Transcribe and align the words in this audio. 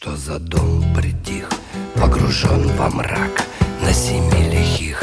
Что 0.00 0.14
за 0.14 0.38
дом 0.38 0.94
притих, 0.94 1.48
погружен 1.96 2.68
во 2.76 2.88
мрак 2.88 3.44
На 3.82 3.92
семи 3.92 4.48
лихих, 4.48 5.02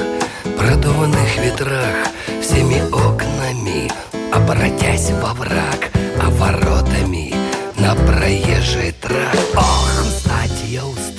продуваных 0.58 1.38
ветрах 1.38 2.08
Всеми 2.42 2.82
окнами, 2.94 3.92
обратясь 4.34 5.12
во 5.12 5.34
враг 5.34 5.92
А 6.22 6.30
воротами 6.30 7.34
на 7.78 7.94
проезжий 7.94 8.94
трак 8.94 9.36
Ох, 9.58 10.02
устать 10.02 10.64
я 10.70 10.86
устал, 10.86 11.15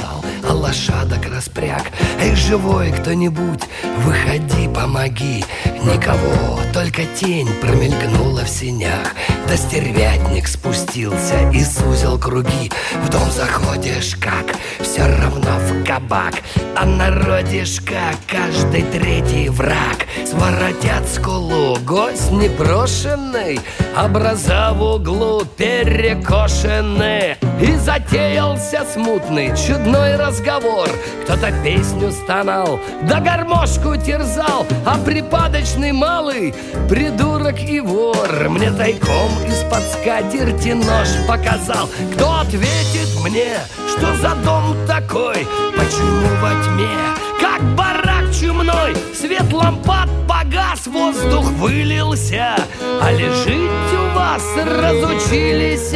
лошадок 0.67 1.27
распряг. 1.33 1.93
Эй, 2.21 2.35
живой 2.35 2.91
кто-нибудь, 2.91 3.63
выходи, 3.99 4.69
помоги. 4.69 5.45
Никого, 5.85 6.61
только 6.73 7.05
тень 7.05 7.49
промелькнула 7.61 8.43
в 8.45 8.49
синях 8.49 9.15
Да 9.47 9.57
стервятник 9.57 10.49
спустился 10.49 11.51
и 11.53 11.63
сузил 11.63 12.19
круги. 12.19 12.73
В 13.05 13.11
дом 13.11 13.31
заходишь 13.31 14.17
как, 14.17 14.57
все 14.81 15.07
равно 15.07 15.57
в 15.59 15.85
кабак. 15.85 16.35
А 16.77 16.85
народишка 16.85 18.15
каждый 18.27 18.83
третий 18.83 19.49
враг. 19.49 20.07
Своротят 20.27 21.09
скулу, 21.09 21.77
гость 21.85 22.33
непрошенный 22.33 23.61
Образа 23.97 24.73
в 24.75 24.83
углу 24.83 25.45
перекошены 25.57 27.37
И 27.61 27.75
затеялся 27.77 28.85
смутный, 28.85 29.49
чудной 29.57 30.17
разговор. 30.17 30.89
Кто-то 31.25 31.51
песню 31.65 32.13
стонал, 32.13 32.79
да 33.09 33.21
гармошку 33.21 33.97
терзал 33.97 34.67
А 34.85 34.99
припадочный 34.99 35.93
малый, 35.93 36.55
придурок 36.89 37.59
и 37.61 37.81
вор. 37.81 38.49
Мне 38.51 38.71
тайком 38.71 39.31
из-под 39.47 39.83
скатерти 39.83 40.75
нож 40.75 41.09
показал. 41.27 41.89
Кто 42.15 42.41
ответит 42.41 43.09
мне, 43.25 43.55
что 43.89 44.15
за 44.17 44.35
дом 44.45 44.77
такой? 44.87 45.47
Почему 45.77 46.29
во 46.43 46.51
тьме, 46.63 46.95
как 47.41 47.63
барак 47.75 48.35
чумной 48.39 48.95
Свет 49.19 49.51
лампад 49.51 50.11
погас, 50.29 50.87
воздух 50.87 51.51
вылился. 51.53 52.57
А 53.01 53.13
лежить 53.13 53.71
у 53.95 54.15
вас 54.15 54.43
разучились. 54.57 55.95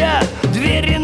Двери 0.52 0.96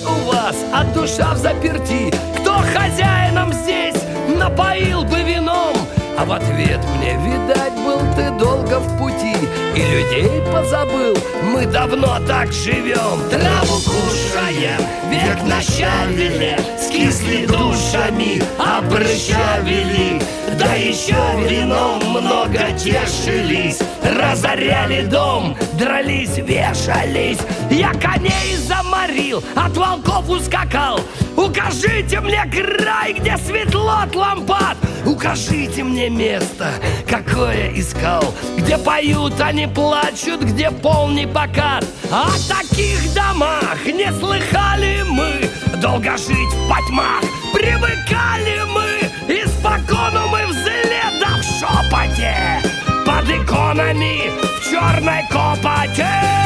настежь 0.00 0.06
у 0.06 0.30
вас, 0.30 0.56
а 0.72 0.84
душа 0.84 1.34
в 1.34 1.38
заперти. 1.38 2.12
Кто 2.40 2.54
хозяином 2.54 3.52
здесь 3.52 3.96
напоил 4.38 5.04
бы 5.04 5.22
вином? 5.22 5.76
А 6.18 6.24
в 6.24 6.32
ответ 6.32 6.80
мне, 6.96 7.16
видать, 7.16 7.72
был 7.84 7.98
ты 8.14 8.30
долго 8.70 8.80
в 8.80 8.98
пути. 8.98 9.36
И 9.74 9.80
людей 9.80 10.42
позабыл, 10.52 11.16
мы 11.42 11.66
давно 11.66 12.18
так 12.26 12.52
живем. 12.52 13.28
Траву 13.30 13.80
кушаем, 13.80 14.80
век 15.10 15.42
на 15.44 15.60
щавеле 15.60 16.58
Скисли 16.78 17.46
душами, 17.46 18.42
обрыщавели 18.58 20.20
Да 20.58 20.74
еще 20.74 21.14
вином 21.48 22.00
много 22.10 22.72
тешились 22.78 23.78
Разоряли 24.02 25.04
дом, 25.04 25.56
дрались, 25.74 26.38
вешались. 26.38 27.38
Я 27.70 27.92
коней 27.92 28.56
заморил, 28.56 29.42
от 29.54 29.76
волков 29.76 30.28
ускакал. 30.28 31.00
Укажите 31.36 32.20
мне 32.20 32.44
край, 32.50 33.14
где 33.14 33.36
светло 33.36 34.00
от 34.02 34.14
лампад 34.14 34.76
Укажите 35.04 35.82
мне 35.82 36.10
место, 36.10 36.72
какое 37.08 37.72
искал. 37.74 38.22
Где 38.56 38.76
поют, 38.78 39.40
а 39.40 39.52
не 39.52 39.66
плачут, 39.68 40.42
где 40.42 40.70
полный 40.70 41.26
покат 41.26 41.84
О 42.10 42.28
таких 42.48 43.12
домах 43.14 43.84
не 43.86 44.12
слыхали 44.12 45.02
мы. 45.08 45.48
Долго 45.80 46.16
жить 46.16 46.52
в 46.54 46.68
потьмах 46.68 47.22
привыкали 47.52 48.62
мы. 48.72 49.34
Испокону 49.34 50.28
мы 50.28 50.46
взлета 50.46 51.38
в 51.38 51.42
шепоте. 51.42 52.62
Под 53.06 53.28
иконами 53.28 54.30
в 54.58 54.70
черной 54.70 55.24
копоте 55.30 56.40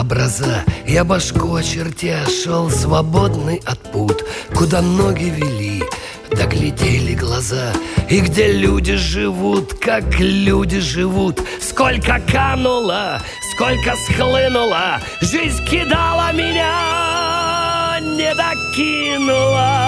образа. 0.00 0.64
Я 0.86 1.04
башку 1.04 1.54
очертя 1.54 2.24
шел 2.26 2.70
свободный 2.70 3.60
от 3.66 3.78
пут 3.92 4.24
Куда 4.54 4.82
ноги 4.82 5.24
вели, 5.24 5.82
доглядели 6.30 7.14
глаза. 7.14 7.72
И 8.08 8.20
где 8.20 8.52
люди 8.52 8.96
живут, 8.96 9.74
как 9.74 10.18
люди 10.18 10.80
живут. 10.80 11.40
Сколько 11.60 12.20
кануло, 12.30 13.20
сколько 13.54 13.94
схлынуло 13.96 15.00
Жизнь 15.20 15.64
кидала 15.66 16.32
меня, 16.32 17.98
не 18.00 18.34
докинула. 18.34 19.80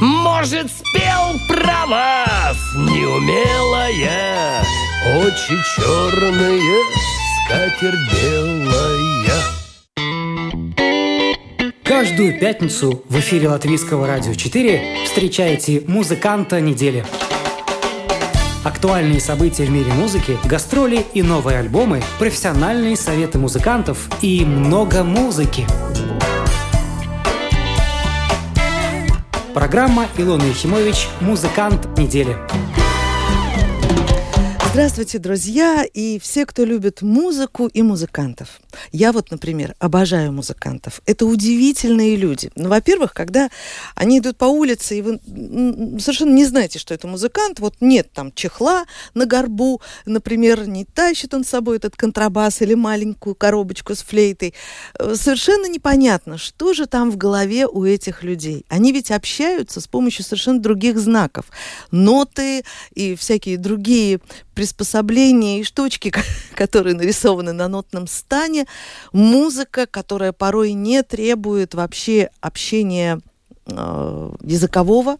Может, 0.00 0.70
спел 0.70 1.38
про 1.46 1.86
вас 1.86 2.56
неумелая 2.74 4.62
Очи 5.18 5.58
черные 5.76 7.19
скатерть 7.50 7.98
белая. 8.12 9.42
Каждую 11.82 12.38
пятницу 12.38 13.02
в 13.08 13.18
эфире 13.18 13.48
Латвийского 13.48 14.06
радио 14.06 14.34
4 14.34 15.04
встречаете 15.04 15.82
музыканта 15.88 16.60
недели. 16.60 17.04
Актуальные 18.62 19.20
события 19.20 19.64
в 19.64 19.70
мире 19.70 19.92
музыки, 19.92 20.38
гастроли 20.44 21.04
и 21.12 21.22
новые 21.22 21.58
альбомы, 21.58 22.02
профессиональные 22.20 22.96
советы 22.96 23.38
музыкантов 23.38 24.08
и 24.22 24.44
много 24.44 25.02
музыки. 25.02 25.66
Программа 29.54 30.06
Илона 30.16 30.44
Ефимович 30.44 31.08
«Музыкант 31.20 31.98
недели». 31.98 32.36
Здравствуйте, 34.72 35.18
друзья 35.18 35.84
и 35.84 36.20
все, 36.20 36.46
кто 36.46 36.64
любит 36.64 37.02
музыку 37.02 37.66
и 37.66 37.82
музыкантов. 37.82 38.60
Я 38.92 39.10
вот, 39.10 39.32
например, 39.32 39.74
обожаю 39.80 40.30
музыкантов. 40.30 41.02
Это 41.06 41.26
удивительные 41.26 42.14
люди. 42.14 42.52
Ну, 42.54 42.68
во-первых, 42.68 43.12
когда 43.12 43.50
они 43.96 44.20
идут 44.20 44.36
по 44.36 44.44
улице, 44.44 44.98
и 44.98 45.02
вы 45.02 45.18
совершенно 45.98 46.34
не 46.34 46.44
знаете, 46.44 46.78
что 46.78 46.94
это 46.94 47.08
музыкант, 47.08 47.58
вот 47.58 47.74
нет 47.80 48.12
там 48.12 48.32
чехла 48.32 48.84
на 49.12 49.26
горбу, 49.26 49.82
например, 50.06 50.68
не 50.68 50.84
тащит 50.84 51.34
он 51.34 51.42
с 51.42 51.48
собой 51.48 51.78
этот 51.78 51.96
контрабас 51.96 52.62
или 52.62 52.74
маленькую 52.74 53.34
коробочку 53.34 53.96
с 53.96 54.02
флейтой. 54.02 54.54
Э, 55.00 55.16
совершенно 55.16 55.66
непонятно, 55.66 56.38
что 56.38 56.74
же 56.74 56.86
там 56.86 57.10
в 57.10 57.16
голове 57.16 57.66
у 57.66 57.84
этих 57.84 58.22
людей. 58.22 58.64
Они 58.68 58.92
ведь 58.92 59.10
общаются 59.10 59.80
с 59.80 59.88
помощью 59.88 60.24
совершенно 60.24 60.60
других 60.60 60.96
знаков. 60.96 61.46
Ноты 61.90 62.62
и 62.94 63.16
всякие 63.16 63.58
другие 63.58 64.20
приспособления 64.60 65.60
и 65.60 65.64
штучки, 65.64 66.12
которые 66.54 66.94
нарисованы 66.94 67.52
на 67.52 67.66
нотном 67.66 68.06
стане, 68.06 68.66
музыка, 69.10 69.86
которая 69.86 70.32
порой 70.32 70.74
не 70.74 71.02
требует 71.02 71.72
вообще 71.72 72.28
общения 72.42 73.20
э, 73.64 74.32
языкового, 74.42 75.16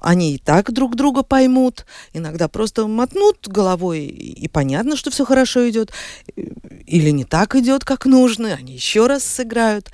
они 0.00 0.36
и 0.36 0.38
так 0.38 0.72
друг 0.72 0.96
друга 0.96 1.22
поймут, 1.22 1.84
иногда 2.14 2.48
просто 2.48 2.86
мотнут 2.86 3.46
головой, 3.48 4.06
и 4.06 4.48
понятно, 4.48 4.96
что 4.96 5.10
все 5.10 5.26
хорошо 5.26 5.68
идет, 5.68 5.92
или 6.34 7.10
не 7.10 7.26
так 7.26 7.56
идет, 7.56 7.84
как 7.84 8.06
нужно, 8.06 8.54
они 8.54 8.72
еще 8.72 9.06
раз 9.06 9.24
сыграют. 9.24 9.90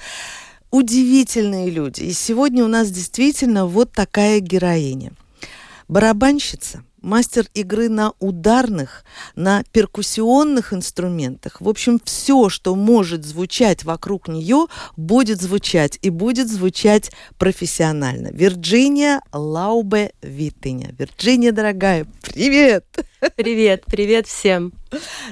Удивительные 0.70 1.70
люди. 1.70 2.02
И 2.02 2.12
сегодня 2.12 2.64
у 2.64 2.68
нас 2.68 2.92
действительно 2.92 3.66
вот 3.66 3.90
такая 3.90 4.38
героиня. 4.38 5.10
Барабанщица– 5.88 6.84
мастер 7.02 7.46
игры 7.54 7.88
на 7.88 8.12
ударных, 8.18 9.04
на 9.34 9.62
перкуссионных 9.72 10.72
инструментах. 10.72 11.60
В 11.60 11.68
общем, 11.68 12.00
все, 12.04 12.48
что 12.48 12.74
может 12.74 13.24
звучать 13.24 13.84
вокруг 13.84 14.28
нее, 14.28 14.66
будет 14.96 15.40
звучать 15.40 15.98
и 16.02 16.10
будет 16.10 16.48
звучать 16.48 17.10
профессионально. 17.38 18.28
Вирджиния 18.32 19.20
Лаубе 19.32 20.12
Виттиня. 20.22 20.94
Вирджиния, 20.98 21.52
дорогая, 21.52 22.06
привет! 22.22 22.84
Привет, 23.36 23.84
привет 23.86 24.26
всем. 24.26 24.72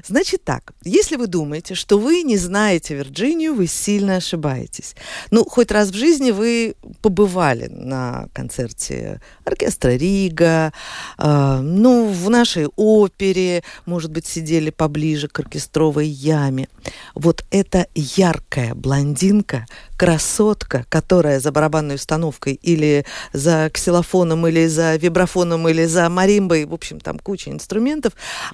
Значит 0.06 0.44
так, 0.44 0.72
если 0.84 1.16
вы 1.16 1.26
думаете, 1.26 1.74
что 1.74 1.98
вы 1.98 2.22
не 2.22 2.36
знаете 2.36 2.94
Вирджинию, 2.94 3.54
вы 3.54 3.66
сильно 3.66 4.16
ошибаетесь. 4.16 4.94
Ну, 5.30 5.44
хоть 5.44 5.72
раз 5.72 5.88
в 5.88 5.96
жизни 5.96 6.30
вы 6.30 6.76
побывали 7.00 7.66
на 7.66 8.28
концерте 8.32 9.20
оркестра 9.44 9.96
Рига, 9.96 10.72
э, 11.18 11.60
ну, 11.60 12.08
в 12.08 12.30
нашей 12.30 12.68
опере, 12.76 13.64
может 13.86 14.12
быть, 14.12 14.26
сидели 14.26 14.70
поближе 14.70 15.26
к 15.26 15.40
оркестровой 15.40 16.06
яме. 16.06 16.68
Вот 17.14 17.44
эта 17.50 17.88
яркая 17.94 18.74
блондинка, 18.74 19.66
красотка, 19.96 20.86
которая 20.88 21.40
за 21.40 21.50
барабанной 21.50 21.96
установкой 21.96 22.54
или 22.54 23.04
за 23.32 23.70
ксилофоном, 23.72 24.46
или 24.46 24.66
за 24.66 24.94
вибрафоном, 24.96 25.68
или 25.68 25.86
за 25.86 26.08
маримбой, 26.08 26.64
в 26.64 26.74
общем, 26.74 27.00
там 27.00 27.18
куча 27.18 27.50
инструментов, 27.50 27.77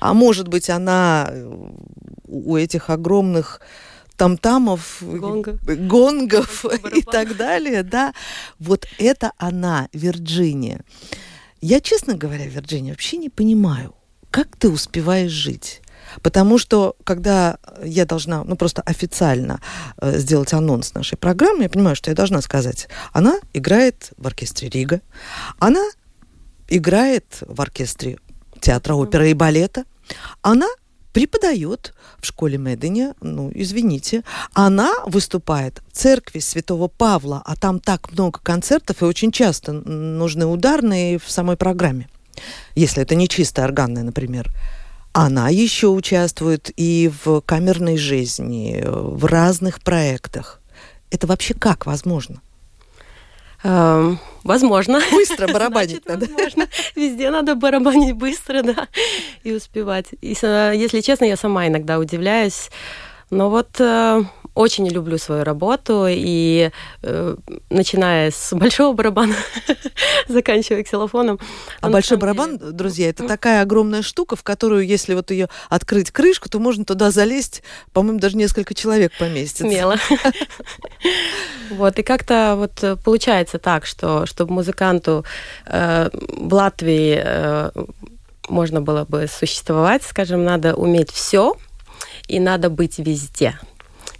а 0.00 0.14
может 0.14 0.48
быть, 0.48 0.70
она 0.70 1.26
э, 1.28 1.68
у 2.26 2.56
этих 2.56 2.90
огромных 2.90 3.60
тамтамов, 4.16 4.98
Гонга. 5.00 5.58
гонгов 5.62 6.64
и 6.94 7.02
так 7.02 7.36
далее, 7.36 7.82
да, 7.82 8.14
вот 8.58 8.86
это 8.98 9.32
она, 9.38 9.88
Вирджиния. 9.92 10.80
Я, 11.60 11.80
честно 11.80 12.14
говоря, 12.14 12.46
Вирджиния, 12.46 12.92
вообще 12.92 13.16
не 13.16 13.30
понимаю, 13.30 13.94
как 14.30 14.56
ты 14.56 14.68
успеваешь 14.68 15.32
жить. 15.32 15.80
Потому 16.22 16.58
что, 16.58 16.96
когда 17.04 17.58
я 17.82 18.04
должна, 18.04 18.44
ну, 18.44 18.56
просто 18.56 18.82
официально 18.82 19.60
э, 19.96 20.18
сделать 20.18 20.52
анонс 20.52 20.94
нашей 20.94 21.16
программы, 21.16 21.64
я 21.64 21.68
понимаю, 21.68 21.96
что 21.96 22.10
я 22.10 22.14
должна 22.14 22.40
сказать, 22.42 22.88
она 23.12 23.38
играет 23.52 24.12
в 24.16 24.26
оркестре 24.26 24.68
Рига, 24.68 25.00
она 25.58 25.84
играет 26.68 27.38
в 27.40 27.60
оркестре 27.60 28.18
театра 28.64 28.94
оперы 28.94 29.30
и 29.30 29.34
балета, 29.34 29.84
она 30.42 30.68
преподает 31.12 31.94
в 32.18 32.26
школе 32.26 32.58
Медене, 32.58 33.14
ну, 33.20 33.50
извините, 33.54 34.24
она 34.54 34.92
выступает 35.06 35.82
в 35.92 35.96
церкви 35.96 36.40
Святого 36.40 36.88
Павла, 36.88 37.42
а 37.44 37.56
там 37.56 37.78
так 37.78 38.10
много 38.12 38.40
концертов, 38.42 39.02
и 39.02 39.04
очень 39.04 39.30
часто 39.30 39.72
нужны 39.72 40.46
ударные 40.46 41.18
в 41.18 41.30
самой 41.30 41.56
программе, 41.56 42.08
если 42.74 43.02
это 43.02 43.14
не 43.14 43.28
чисто 43.28 43.64
органная, 43.64 44.02
например. 44.02 44.50
Она 45.12 45.50
еще 45.50 45.88
участвует 45.88 46.72
и 46.76 47.12
в 47.24 47.40
камерной 47.42 47.96
жизни, 47.96 48.82
в 48.84 49.26
разных 49.26 49.80
проектах. 49.82 50.60
Это 51.10 51.28
вообще 51.28 51.54
как 51.54 51.86
возможно? 51.86 52.40
Эм, 53.64 54.18
возможно. 54.44 55.00
Быстро 55.10 55.46
барабанить 55.52 56.02
Значит, 56.04 56.08
надо. 56.08 56.26
Возможно. 56.26 56.68
Везде 56.94 57.30
надо 57.30 57.54
барабанить 57.54 58.14
быстро, 58.14 58.62
да, 58.62 58.88
и 59.42 59.52
успевать. 59.52 60.06
И, 60.20 60.34
с- 60.34 60.72
если 60.74 61.00
честно, 61.00 61.24
я 61.24 61.36
сама 61.36 61.66
иногда 61.66 61.98
удивляюсь. 61.98 62.70
Но 63.30 63.48
вот 63.50 63.70
э, 63.80 64.22
очень 64.54 64.88
люблю 64.88 65.18
свою 65.18 65.44
работу, 65.44 66.06
и 66.08 66.70
э, 67.02 67.36
начиная 67.70 68.30
с 68.30 68.52
большого 68.52 68.94
барабана, 68.94 69.34
заканчивая 70.28 70.84
ксилофоном. 70.84 71.40
А 71.80 71.90
большой 71.90 72.18
барабан, 72.18 72.58
деле- 72.58 72.72
друзья, 72.72 73.08
это 73.08 73.26
такая 73.26 73.62
огромная 73.62 74.02
штука, 74.02 74.36
в 74.36 74.42
которую, 74.42 74.86
если 74.86 75.14
вот 75.14 75.30
ее 75.30 75.48
открыть 75.68 76.10
крышку, 76.10 76.48
то 76.48 76.58
можно 76.58 76.84
туда 76.84 77.10
залезть, 77.10 77.62
по-моему, 77.92 78.20
даже 78.20 78.36
несколько 78.36 78.74
человек 78.74 79.12
поместится. 79.18 79.64
Смело. 79.64 79.96
Вот, 81.70 81.98
и 81.98 82.02
как-то 82.02 82.54
вот 82.56 82.82
э, 82.82 82.96
получается 82.96 83.58
так, 83.58 83.86
что 83.86 84.26
чтобы 84.26 84.52
музыканту 84.52 85.24
э, 85.66 86.10
в 86.12 86.52
Латвии 86.52 87.20
э, 87.22 87.70
можно 88.48 88.80
было 88.80 89.04
бы 89.04 89.26
существовать, 89.26 90.02
скажем, 90.02 90.44
надо 90.44 90.74
уметь 90.74 91.10
все 91.10 91.56
и 92.28 92.38
надо 92.38 92.70
быть 92.70 92.98
везде. 92.98 93.58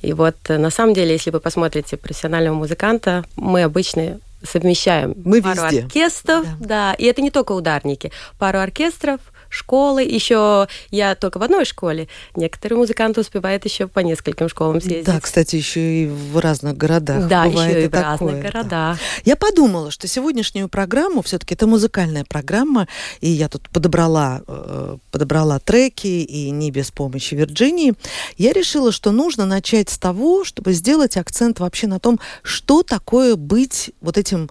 И 0.05 0.13
вот 0.13 0.37
э, 0.49 0.59
на 0.59 0.71
самом 0.71 0.95
деле, 0.95 1.13
если 1.13 1.31
вы 1.31 1.41
посмотрите 1.41 1.97
профессионального 1.97 2.55
музыканта, 2.55 3.25
мы 3.37 3.63
обычно 3.63 4.21
совмещаем 4.43 5.15
Мы 5.25 5.43
пару 5.43 5.63
везде. 5.63 5.85
оркестров, 5.85 6.47
да. 6.61 6.93
и 6.95 7.05
это 7.07 7.23
не 7.23 7.31
только 7.31 7.53
ударники, 7.53 8.13
пару 8.39 8.59
оркестров, 8.59 9.21
школы, 9.55 10.03
еще 10.03 10.69
я 10.91 11.15
только 11.15 11.39
в 11.39 11.43
одной 11.43 11.65
школе, 11.65 12.09
некоторые 12.37 12.79
музыканты 12.79 13.21
успевают 13.21 13.65
еще 13.65 13.87
по 13.87 14.01
нескольким 14.01 14.49
школам 14.49 14.81
съездить. 14.81 15.07
Да, 15.07 15.21
кстати, 15.21 15.57
еще 15.57 15.81
и 15.81 16.07
в 16.07 16.39
разных 16.39 16.77
городах. 16.77 17.29
Да, 17.29 17.47
бывает 17.47 17.77
еще 17.77 17.85
и 17.85 17.89
в 17.89 17.91
такое, 17.91 18.05
разных 18.05 18.35
да. 18.35 18.51
городах. 18.51 18.99
Я 19.25 19.37
подумала, 19.37 19.91
что 19.91 20.09
сегодняшнюю 20.09 20.69
программу 20.69 21.23
все-таки 21.23 21.55
это 21.55 21.67
музыкальная 21.67 22.25
программа, 22.25 22.89
и 23.21 23.29
я 23.29 23.49
тут 23.49 23.69
подобрала, 23.71 24.43
э, 24.47 24.97
подобрала 25.11 25.59
треки, 25.59 26.07
и 26.07 26.51
не 26.51 26.71
без 26.71 26.91
помощи 26.91 27.35
Вирджинии. 27.35 27.95
Я 28.37 28.53
решила, 28.53 28.93
что 28.93 29.13
нужно 29.13 29.47
начать 29.47 29.91
с 29.91 29.99
того, 29.99 30.45
чтобы 30.45 30.73
сделать 30.73 31.17
акцент 31.17 31.61
вообще 31.61 31.87
на 31.87 32.01
том, 32.01 32.19
что 32.43 32.83
такое 32.83 33.37
быть 33.37 33.93
вот 34.01 34.19
этим 34.19 34.51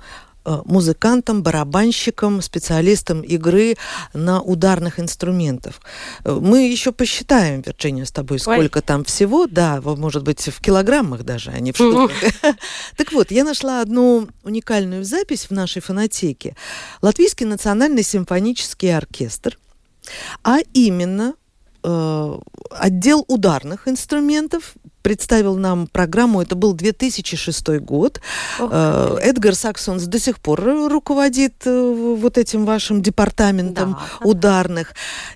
музыкантом, 0.66 1.44
барабанщиком, 1.44 2.42
специалистом 2.42 3.22
игры 3.22 3.76
на 4.14 4.42
ударных 4.42 5.00
инструментах. 5.00 5.76
Э, 6.24 6.38
Мы 6.42 6.68
еще 6.68 6.92
посчитаем, 6.92 7.62
Вирджиния, 7.62 8.06
с 8.06 8.12
тобой, 8.12 8.36
Ой. 8.36 8.40
сколько 8.40 8.82
там 8.82 9.04
всего. 9.04 9.48
Да, 9.48 9.82
может 9.82 10.24
быть, 10.24 10.42
в 10.48 10.62
килограммах 10.62 11.24
даже, 11.24 11.52
а 11.52 11.60
не 11.60 11.72
в 11.72 11.76
штуках. 11.76 12.12
Так 12.98 13.12
вот, 13.12 13.32
я 13.32 13.44
нашла 13.44 13.82
одну 13.82 14.28
уникальную 14.44 15.04
запись 15.04 15.48
в 15.50 15.52
нашей 15.52 15.82
фонотеке. 15.82 16.56
Латвийский 17.02 17.46
национальный 17.46 18.04
симфонический 18.04 18.96
оркестр, 18.96 19.58
а 20.44 20.60
именно 20.74 21.34
э, 21.84 22.38
отдел 22.72 23.26
ударных 23.28 23.88
инструментов 23.88 24.76
представил 25.04 25.58
нам 25.58 25.88
программу, 25.88 26.42
это 26.42 26.56
был 26.56 26.74
2006 26.74 27.80
год. 27.82 28.22
Ох, 28.60 28.70
Э, 28.72 29.18
Эдгар 29.22 29.54
Саксонс 29.54 30.04
до 30.04 30.18
сих 30.18 30.40
пор 30.40 30.62
руководит 30.90 31.56
э, 31.68 32.16
вот 32.20 32.38
этим 32.38 32.66
вашим 32.66 33.02
департаментом 33.02 33.92
Да. 33.92 34.26
ударных. 34.28 34.94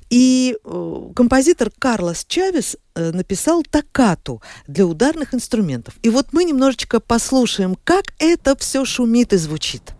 И 0.10 0.56
э, 0.64 1.02
композитор 1.14 1.70
Карлос 1.78 2.24
Чавес 2.28 2.78
э, 2.96 3.12
написал 3.12 3.64
токкату 3.70 4.42
для 4.68 4.86
ударных 4.86 5.34
инструментов. 5.34 5.96
И 6.02 6.10
вот 6.10 6.28
мы 6.32 6.46
немножечко 6.46 7.02
послушаем, 7.02 7.76
как 7.84 8.14
это 8.20 8.56
все 8.56 8.86
шумит 8.86 9.34
и 9.34 9.38
звучит. 9.38 9.97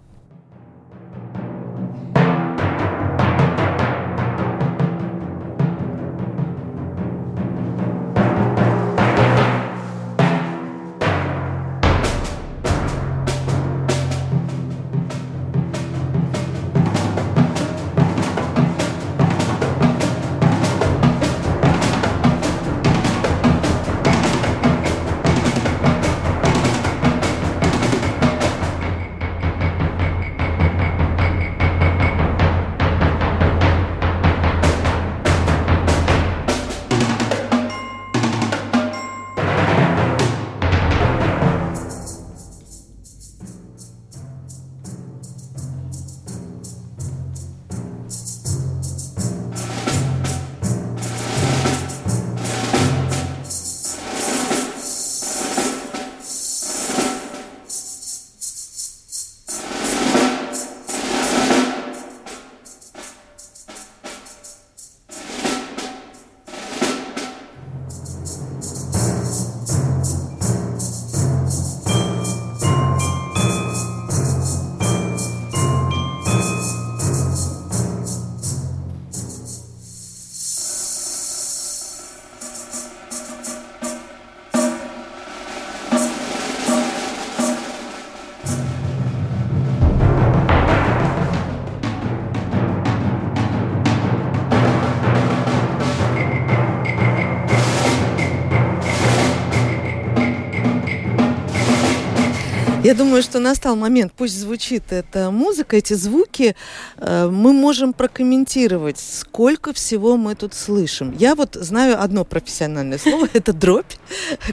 Я 102.88 102.94
думаю, 102.94 103.22
что 103.22 103.40
настал 103.40 103.76
момент, 103.76 104.14
пусть 104.16 104.40
звучит 104.40 104.94
эта 104.94 105.30
музыка, 105.30 105.76
эти 105.76 105.94
звуки, 105.94 106.56
э, 106.96 107.28
мы 107.30 107.52
можем 107.52 107.92
прокомментировать, 107.92 108.98
сколько 108.98 109.74
всего 109.74 110.16
мы 110.16 110.36
тут 110.36 110.54
слышим. 110.54 111.14
Я 111.20 111.36
вот 111.36 111.56
знаю 111.56 112.02
одно 112.02 112.24
профессиональное 112.24 112.98
слово, 112.98 113.28
это 113.34 113.52
дробь, 113.52 113.92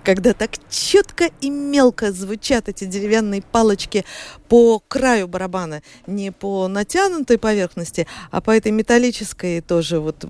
когда 0.02 0.32
так 0.32 0.50
четко 0.68 1.30
и 1.40 1.48
мелко 1.48 2.10
звучат 2.10 2.68
эти 2.68 2.86
деревянные 2.86 3.40
палочки 3.40 4.04
по 4.54 4.78
краю 4.78 5.26
барабана, 5.26 5.82
не 6.06 6.30
по 6.30 6.68
натянутой 6.68 7.38
поверхности, 7.38 8.06
а 8.30 8.40
по 8.40 8.52
этой 8.52 8.70
металлической 8.70 9.60
тоже 9.60 9.98
вот 9.98 10.24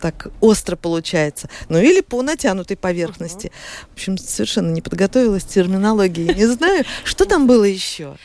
так 0.00 0.28
остро 0.40 0.76
получается. 0.76 1.48
Ну 1.68 1.78
или 1.78 2.00
по 2.00 2.22
натянутой 2.22 2.76
поверхности. 2.76 3.50
В 3.90 3.94
общем, 3.94 4.18
совершенно 4.18 4.70
не 4.70 4.82
подготовилась 4.82 5.44
терминологии. 5.44 6.32
Не 6.32 6.46
знаю, 6.46 6.84
что 7.02 7.24
там 7.24 7.48
было 7.48 7.64
еще. 7.64 8.16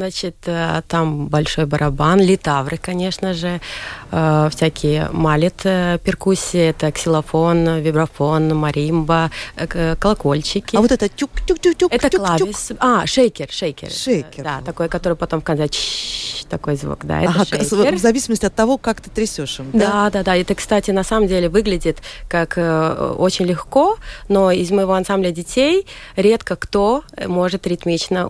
Значит, 0.00 0.36
э, 0.46 0.80
там 0.88 1.26
большой 1.26 1.66
барабан, 1.66 2.20
литавры, 2.22 2.78
конечно 2.78 3.34
же, 3.34 3.60
э, 4.10 4.48
всякие 4.50 5.10
малит 5.12 5.60
э, 5.64 5.98
перкуссии, 6.02 6.70
это 6.70 6.90
ксилофон, 6.90 7.80
вибрафон, 7.80 8.56
маримба, 8.56 9.30
колокольчики. 9.98 10.74
А 10.74 10.80
вот 10.80 10.90
это 10.90 11.04
тюк-тюк-тюк-тюк. 11.04 11.92
Это 11.92 12.08
клавис. 12.16 12.72
А, 12.78 13.04
шейкер, 13.04 13.50
шейкер. 13.50 13.90
Шейкер. 13.90 14.42
Да, 14.42 14.62
такой, 14.64 14.88
который 14.88 15.18
потом 15.18 15.42
в 15.42 15.44
конце 15.44 15.68
такой 16.48 16.76
звук, 16.76 17.00
да, 17.04 17.20
это 17.20 17.32
ага, 17.32 17.44
шейкер. 17.44 17.94
В 17.94 17.98
зависимости 17.98 18.46
от 18.46 18.54
того, 18.54 18.78
как 18.78 19.02
ты 19.02 19.10
трясешь 19.10 19.58
им, 19.58 19.70
да? 19.74 19.78
Да, 19.78 20.10
да, 20.10 20.22
да. 20.22 20.36
Это, 20.36 20.54
кстати, 20.54 20.92
на 20.92 21.04
самом 21.04 21.28
деле 21.28 21.50
выглядит 21.50 21.98
как 22.26 22.56
очень 22.56 23.44
легко, 23.44 23.98
но 24.28 24.50
из 24.50 24.70
моего 24.70 24.94
ансамбля 24.94 25.30
детей 25.30 25.86
редко 26.16 26.56
кто 26.56 27.04
может 27.26 27.66
ритмично 27.66 28.26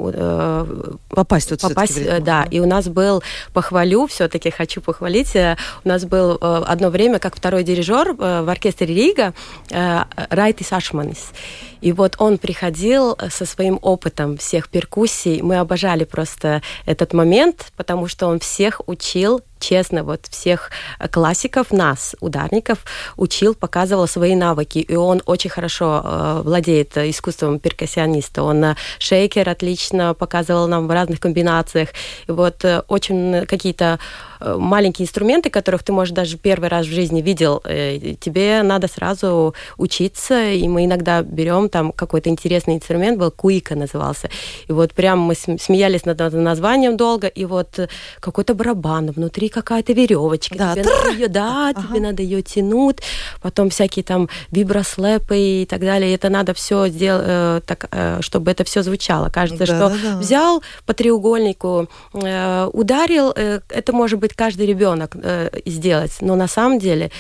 попасть 1.09 1.51
вот 1.51 1.60
попасть, 1.61 1.99
э, 1.99 2.21
да. 2.21 2.47
И 2.51 2.61
у 2.61 2.67
нас 2.67 2.89
был, 2.89 3.23
похвалю, 3.53 4.07
все-таки 4.07 4.51
хочу 4.51 4.81
похвалить, 4.81 5.35
э, 5.37 5.57
у 5.85 5.89
нас 5.89 6.05
был 6.05 6.39
э, 6.41 6.63
одно 6.67 6.91
время 6.91 7.19
как 7.19 7.37
второй 7.37 7.65
дирижер 7.65 8.13
в 8.13 8.51
оркестре 8.51 8.95
Рига 8.95 9.35
Райтис 9.71 10.73
Ашманис. 10.73 11.33
И 11.81 11.93
вот 11.93 12.17
он 12.19 12.39
приходил 12.39 13.17
со 13.31 13.47
своим 13.47 13.79
опытом 13.83 14.37
всех 14.37 14.69
перкуссий. 14.69 15.43
Мы 15.43 15.57
обожали 15.57 16.05
просто 16.05 16.63
этот 16.87 17.13
момент, 17.13 17.73
потому 17.77 18.09
что 18.09 18.27
он 18.27 18.39
всех 18.39 18.81
учил 18.87 19.43
честно, 19.61 20.03
вот 20.03 20.27
всех 20.27 20.71
классиков, 21.11 21.71
нас, 21.71 22.17
ударников, 22.21 22.85
учил, 23.17 23.55
показывал 23.55 24.09
свои 24.09 24.35
навыки. 24.35 24.79
И 24.79 24.97
он 24.97 25.23
очень 25.27 25.51
хорошо 25.51 26.03
э, 26.03 26.43
владеет 26.43 26.97
искусством 26.97 27.61
перкуссиониста. 27.61 28.43
Он 28.43 28.65
э, 28.65 28.75
шейкер 28.99 29.49
отлично 29.49 30.15
показывал 30.15 30.67
нам 30.67 30.89
в 30.89 30.91
разных 30.91 31.21
комбинациях. 31.21 31.91
И 32.27 32.33
вот 32.33 32.65
э, 32.65 32.83
очень 32.89 33.47
какие-то 33.47 33.99
э, 34.41 34.57
маленькие 34.59 35.05
инструменты, 35.05 35.51
которых 35.51 35.83
ты, 35.83 35.93
может, 35.93 36.15
даже 36.15 36.39
первый 36.39 36.69
раз 36.69 36.87
в 36.87 36.91
жизни 36.91 37.21
видел, 37.21 37.61
э, 37.65 38.15
тебе 38.19 38.63
надо 38.63 38.89
сразу 38.89 39.55
учиться. 39.77 40.51
И 40.51 40.67
мы 40.69 40.87
иногда 40.87 41.23
берем 41.23 41.69
там 41.71 41.93
какой-то 41.93 42.29
интересный 42.29 42.75
инструмент, 42.75 43.19
был 43.19 43.31
куика 43.31 43.75
назывался. 43.75 44.29
И 44.69 44.73
вот 44.73 44.93
прям 44.93 45.21
мы 45.21 45.35
смеялись 45.35 46.05
над 46.05 46.19
названием 46.33 46.97
долго, 46.97 47.27
и 47.27 47.45
вот 47.45 47.89
какой-то 48.21 48.55
барабан 48.55 49.11
внутри 49.11 49.49
какая-то 49.49 49.93
веревочка. 49.93 50.57
Да, 50.57 50.75
тебе 50.75 50.85
надо 50.85 51.11
ее, 51.13 51.29
да, 51.29 51.71
ага. 51.71 51.83
тебе 51.83 52.01
надо 52.01 52.23
ее 52.23 52.43
тянуть, 52.43 52.99
потом 53.41 53.71
всякие 53.71 54.03
там 54.03 54.29
виброслепы 54.51 55.37
и 55.37 55.67
так 55.67 55.81
далее. 55.81 56.15
Это 56.15 56.29
надо 56.29 56.55
все 56.55 56.89
сделать 56.89 57.25
э, 57.27 57.61
так, 57.67 57.89
э, 57.91 58.19
чтобы 58.21 58.51
это 58.51 58.65
все 58.65 58.83
звучало. 58.83 59.31
Кажется, 59.31 59.67
да, 59.67 59.67
что 59.67 59.89
да, 59.89 59.97
да. 60.03 60.19
взял 60.19 60.63
по 60.87 60.95
треугольнику, 60.95 61.89
э, 62.13 62.71
ударил, 62.73 63.33
э, 63.35 63.61
это 63.69 63.93
может 63.93 64.19
быть 64.19 64.35
каждый 64.35 64.67
ребенок 64.67 65.17
э, 65.23 65.51
сделать, 65.67 66.17
но 66.21 66.37
на 66.37 66.49
самом 66.49 66.79
деле 66.79 67.11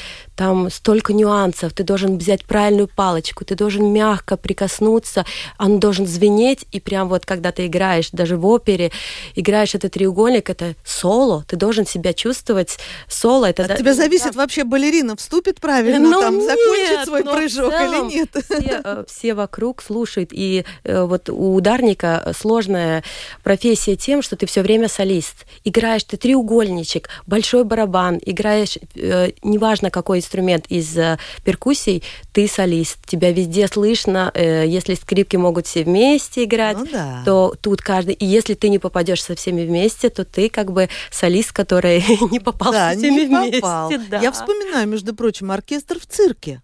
там 0.41 0.71
столько 0.71 1.13
нюансов. 1.13 1.75
Ты 1.75 1.85
должен 1.85 2.17
взять 2.17 2.47
правильную 2.47 2.89
палочку, 2.89 3.45
ты 3.45 3.55
должен 3.55 3.93
мягко 3.93 4.39
прикоснуться, 4.39 5.27
он 5.59 5.81
должен 5.81 6.07
звенеть, 6.07 6.65
и 6.73 6.81
прям 6.81 7.11
вот 7.11 7.27
когда 7.27 7.53
ты 7.53 7.67
играешь, 7.67 8.09
даже 8.11 8.39
в 8.39 8.47
опере, 8.47 8.91
играешь 9.35 9.75
этот 9.75 9.93
треугольник, 9.93 10.49
это 10.49 10.77
соло, 10.83 11.45
ты 11.47 11.57
должен 11.57 11.85
себя 11.85 12.15
чувствовать 12.15 12.79
соло. 13.07 13.51
Это 13.51 13.65
От 13.65 13.69
да, 13.69 13.77
тебя 13.77 13.93
зависит 13.93 14.33
да. 14.33 14.39
вообще, 14.39 14.65
балерина 14.65 15.15
вступит 15.15 15.61
правильно, 15.61 16.09
ну, 16.09 16.21
там, 16.23 16.39
нет, 16.39 16.49
закончит 16.49 17.05
свой 17.05 17.23
прыжок 17.23 17.71
целом, 17.75 18.09
или 18.09 18.15
нет? 18.15 18.31
Все, 18.43 18.81
э, 18.83 19.05
все 19.07 19.35
вокруг 19.35 19.83
слушают, 19.83 20.31
и 20.33 20.65
э, 20.85 21.03
вот 21.03 21.29
у 21.29 21.55
ударника 21.55 22.33
сложная 22.35 23.05
профессия 23.43 23.95
тем, 23.95 24.23
что 24.23 24.37
ты 24.37 24.47
все 24.47 24.63
время 24.63 24.89
солист. 24.89 25.45
Играешь 25.65 26.05
ты 26.05 26.17
треугольничек, 26.17 27.11
большой 27.27 27.65
барабан, 27.65 28.19
играешь, 28.25 28.79
э, 28.95 29.33
неважно 29.43 29.91
какой 29.91 30.21
инструмент 30.31 30.67
из 30.69 30.97
перкуссий, 31.45 32.05
ты 32.33 32.47
солист, 32.47 32.99
тебя 33.07 33.33
везде 33.33 33.67
слышно, 33.67 34.33
если 34.35 34.95
скрипки 34.95 35.37
могут 35.37 35.67
все 35.67 35.83
вместе 35.83 36.45
играть, 36.45 36.79
ну, 36.79 36.87
да. 36.87 37.23
то 37.25 37.55
тут 37.61 37.83
каждый, 37.83 38.15
и 38.15 38.25
если 38.25 38.55
ты 38.55 38.69
не 38.69 38.79
попадешь 38.79 39.25
со 39.25 39.35
всеми 39.35 39.63
вместе, 39.63 40.09
то 40.09 40.25
ты 40.25 40.49
как 40.49 40.73
бы 40.73 40.89
солист, 41.11 41.53
который 41.53 42.05
не 42.31 42.39
попал 42.39 42.73
да, 42.73 42.95
с 42.95 42.97
не 42.97 43.27
вместе. 43.27 43.61
Попал. 43.61 43.93
Да. 44.09 44.21
Я 44.21 44.31
вспоминаю, 44.31 44.87
между 44.89 45.15
прочим, 45.15 45.51
оркестр 45.51 45.99
в 45.99 46.07
цирке. 46.07 46.63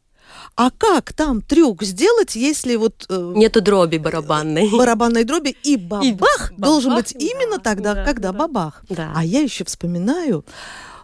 А 0.55 0.71
как 0.71 1.13
там 1.13 1.43
трюк 1.43 1.83
сделать, 1.83 2.37
если 2.37 2.77
вот... 2.77 3.05
Э, 3.09 3.33
Нету 3.37 3.61
дроби 3.61 3.99
барабанной. 3.99 4.71
Барабанной 4.71 5.25
дроби 5.25 5.57
и 5.63 5.77
бабах, 5.77 6.05
и 6.05 6.13
бабах 6.13 6.53
должен 6.57 6.95
быть 6.95 7.13
да, 7.13 7.19
именно 7.19 7.59
тогда, 7.59 7.95
да, 7.95 8.05
когда 8.05 8.33
да. 8.33 8.39
бабах. 8.39 8.83
Да. 8.89 9.13
А 9.15 9.25
я 9.25 9.41
еще 9.41 9.65
вспоминаю, 9.65 10.45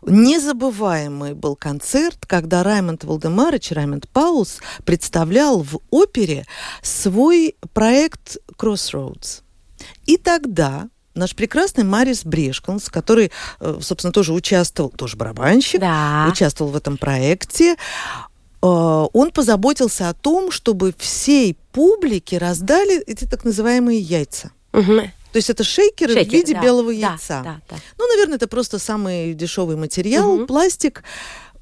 Незабываемый 0.04 1.34
был 1.34 1.54
концерт, 1.54 2.18
когда 2.26 2.62
Раймонд 2.62 3.04
Валдемарыч, 3.04 3.70
Раймонд 3.72 4.08
Паулс 4.08 4.58
представлял 4.84 5.62
в 5.62 5.78
опере 5.90 6.44
свой 6.82 7.54
проект 7.72 8.38
Crossroads. 8.58 9.42
И 10.06 10.16
тогда 10.16 10.88
наш 11.14 11.34
прекрасный 11.36 11.84
Марис 11.84 12.24
Брешконс, 12.24 12.88
который, 12.88 13.30
э, 13.60 13.78
собственно, 13.80 14.12
тоже 14.12 14.32
участвовал, 14.32 14.90
тоже 14.90 15.16
барабанщик, 15.16 15.80
да. 15.80 16.26
участвовал 16.30 16.72
в 16.72 16.76
этом 16.76 16.96
проекте, 16.96 17.72
э, 17.72 17.76
он 18.60 19.30
позаботился 19.30 20.08
о 20.08 20.14
том, 20.14 20.50
чтобы 20.50 20.94
всей 20.98 21.56
публике 21.72 22.38
раздали 22.38 23.00
эти 23.02 23.24
так 23.24 23.44
называемые 23.44 24.00
яйца. 24.00 24.50
Угу. 24.72 25.02
То 25.32 25.38
есть 25.38 25.50
это 25.50 25.64
шейкеры 25.64 26.14
Шейкер, 26.14 26.30
в 26.30 26.32
виде 26.32 26.54
да, 26.54 26.62
белого 26.62 26.90
яйца. 26.90 27.42
Да, 27.42 27.60
да, 27.68 27.76
да. 27.76 27.76
Ну, 27.98 28.06
наверное, 28.08 28.36
это 28.36 28.46
просто 28.46 28.78
самый 28.78 29.34
дешевый 29.34 29.76
материал, 29.76 30.34
угу. 30.34 30.46
пластик. 30.46 31.02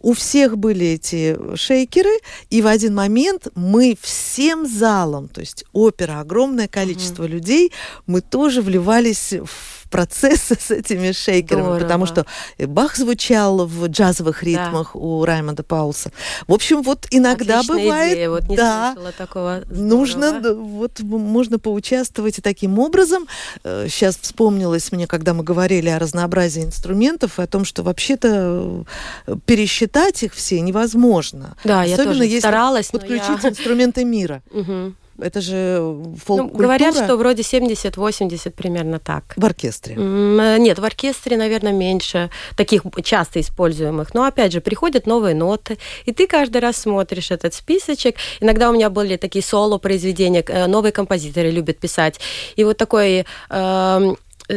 У 0.03 0.15
всех 0.15 0.57
были 0.57 0.87
эти 0.87 1.39
шейкеры, 1.57 2.11
и 2.49 2.63
в 2.63 2.67
один 2.67 2.95
момент 2.95 3.49
мы 3.55 3.97
всем 4.01 4.67
залом, 4.67 5.29
то 5.29 5.41
есть 5.41 5.65
опера, 5.73 6.21
огромное 6.21 6.69
количество 6.69 7.25
угу. 7.25 7.33
людей, 7.33 7.73
мы 8.07 8.23
тоже 8.23 8.63
вливались 8.63 9.35
в 9.35 9.80
процессы 9.91 10.57
с 10.61 10.71
этими 10.71 11.13
шейкерами, 11.13 11.63
Здорово. 11.63 11.81
потому 11.81 12.07
что 12.07 12.27
Бах 12.59 12.97
звучал 12.97 13.67
в 13.67 13.87
джазовых 13.89 14.43
ритмах 14.43 14.91
да. 14.95 15.01
у 15.01 15.25
Раймонда 15.25 15.63
Паулса. 15.63 16.13
В 16.47 16.53
общем, 16.53 16.83
вот 16.83 17.07
иногда 17.11 17.59
Отличная 17.59 17.85
бывает, 17.85 18.13
идея. 18.15 18.31
Вот 18.31 18.49
не 18.49 18.57
да, 18.57 18.97
такого. 19.17 19.63
нужно, 19.71 20.41
вот 20.55 21.01
можно 21.01 21.59
поучаствовать 21.59 22.39
и 22.39 22.43
таким 22.43 22.79
образом. 22.79 23.27
Сейчас 23.65 24.17
э, 24.17 24.19
вспомнилось 24.23 24.93
мне, 24.93 25.07
когда 25.07 25.35
мы 25.35 25.43
говорили 25.45 25.89
о 25.89 25.99
разнообразии 25.99 26.65
инструментов, 26.65 27.39
о 27.39 27.47
том, 27.47 27.65
что 27.65 27.83
вообще-то 27.83 28.85
э, 29.27 29.37
пересчитать 29.45 30.23
их 30.23 30.35
все 30.35 30.61
невозможно. 30.61 31.57
Да, 31.65 31.83
Особенно 31.83 31.99
я 31.99 32.05
тоже 32.05 32.25
если 32.25 32.39
старалась, 32.39 32.87
подключить 32.87 33.43
я... 33.43 33.49
инструменты 33.51 34.05
мира. 34.05 34.43
Угу. 34.53 34.95
Это 35.23 35.41
же 35.41 35.97
фолк 36.25 36.41
ну, 36.41 36.49
Говорят, 36.49 36.95
что 36.95 37.17
вроде 37.17 37.43
70-80 37.43 38.51
примерно 38.51 38.99
так. 38.99 39.35
В 39.37 39.45
оркестре? 39.45 39.97
Э, 39.97 40.57
нет, 40.59 40.79
в 40.79 40.85
оркестре, 40.85 41.37
наверное, 41.37 41.73
меньше 41.73 42.31
таких 42.57 42.83
часто 43.03 43.41
используемых. 43.41 44.15
Но, 44.15 44.25
опять 44.25 44.53
же, 44.53 44.61
приходят 44.61 45.07
новые 45.07 45.35
ноты, 45.35 45.79
и 46.07 46.13
ты 46.13 46.27
каждый 46.27 46.61
раз 46.61 46.77
смотришь 46.77 47.31
этот 47.31 47.55
списочек. 47.55 48.17
Иногда 48.41 48.71
у 48.71 48.73
меня 48.73 48.91
были 48.91 49.17
такие 49.17 49.43
соло-произведения, 49.43 50.45
э, 50.47 50.67
новые 50.67 50.93
композиторы 50.93 51.51
любят 51.51 51.79
писать. 51.79 52.21
И 52.57 52.65
вот 52.65 52.77
такой... 52.77 53.21
Э, 53.21 53.25
э, 53.51 54.15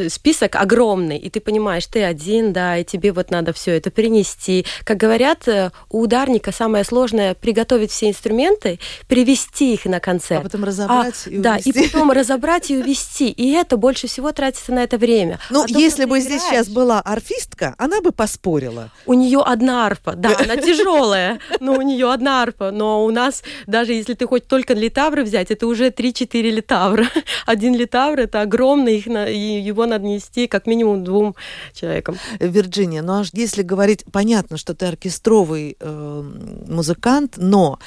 список 0.10 0.56
огромный, 0.56 1.18
и 1.18 1.30
ты 1.30 1.40
понимаешь, 1.40 1.86
ты 1.88 2.04
один, 2.04 2.54
да, 2.54 2.78
и 2.78 2.84
тебе 2.84 3.12
вот 3.12 3.32
надо 3.32 3.54
все 3.54 3.72
это 3.78 3.92
принести. 3.92 4.66
Как 4.84 4.98
говорят, 4.98 5.48
э, 5.48 5.72
у 5.90 6.02
ударника 6.02 6.52
самое 6.52 6.84
сложное 6.84 7.34
приготовить 7.34 7.92
все 7.92 8.10
инструменты, 8.10 8.80
привести 9.08 9.74
их 9.74 9.86
на 9.86 10.00
концерт. 10.00 10.42
А 10.42 10.44
потом 10.44 10.64
разобрать 10.64 11.16
а, 11.26 11.30
и 11.30 11.38
Да, 11.38 11.54
увезти. 11.54 11.70
и 11.70 11.90
потом 11.90 12.12
разобрать 12.12 12.72
и 12.72 12.78
увести. 12.78 13.30
И 13.30 13.52
это 13.52 13.78
больше 13.78 14.08
всего 14.08 14.32
тратится 14.32 14.72
на 14.74 14.84
это 14.84 14.98
время. 14.98 15.40
Ну, 15.50 15.64
А 15.64 15.68
если 15.68 16.06
бы 16.06 16.16
ты 16.18 16.22
здесь 16.26 16.42
играешь, 16.44 16.66
сейчас 16.66 16.70
была 16.70 17.00
арфистка, 17.02 17.76
она 17.78 18.02
бы 18.02 18.12
поспорила. 18.12 18.90
У 19.06 19.14
нее 19.14 19.42
одна 19.42 19.86
арфа, 19.86 20.14
да, 20.14 20.36
она 20.38 20.58
тяжелая, 20.58 21.40
но 21.60 21.74
у 21.74 21.82
нее 21.82 22.12
одна 22.12 22.42
арфа. 22.44 22.72
Но 22.72 23.06
у 23.06 23.12
нас, 23.12 23.44
даже 23.68 23.94
если 23.94 24.14
ты 24.14 24.28
хоть 24.28 24.48
только 24.48 24.74
литавры 24.74 25.24
взять, 25.24 25.52
это 25.52 25.68
уже 25.68 25.90
3-4 25.90 26.42
литавра. 26.50 27.08
Один 27.46 27.76
литавр 27.76 28.20
это 28.20 28.42
огромный, 28.42 28.98
их 28.98 29.06
на- 29.08 29.30
и 29.30 29.62
его 29.84 29.92
надо 29.92 30.06
нести 30.06 30.48
как 30.48 30.66
минимум 30.66 31.04
двум 31.04 31.36
человекам. 31.74 32.18
Вирджиния, 32.40 33.02
ну 33.02 33.20
аж 33.20 33.30
если 33.34 33.62
говорить, 33.62 34.04
понятно, 34.12 34.58
что 34.58 34.74
ты 34.74 34.86
оркестровый 34.86 35.78
э, 35.80 36.32
музыкант, 36.68 37.36
но 37.38 37.80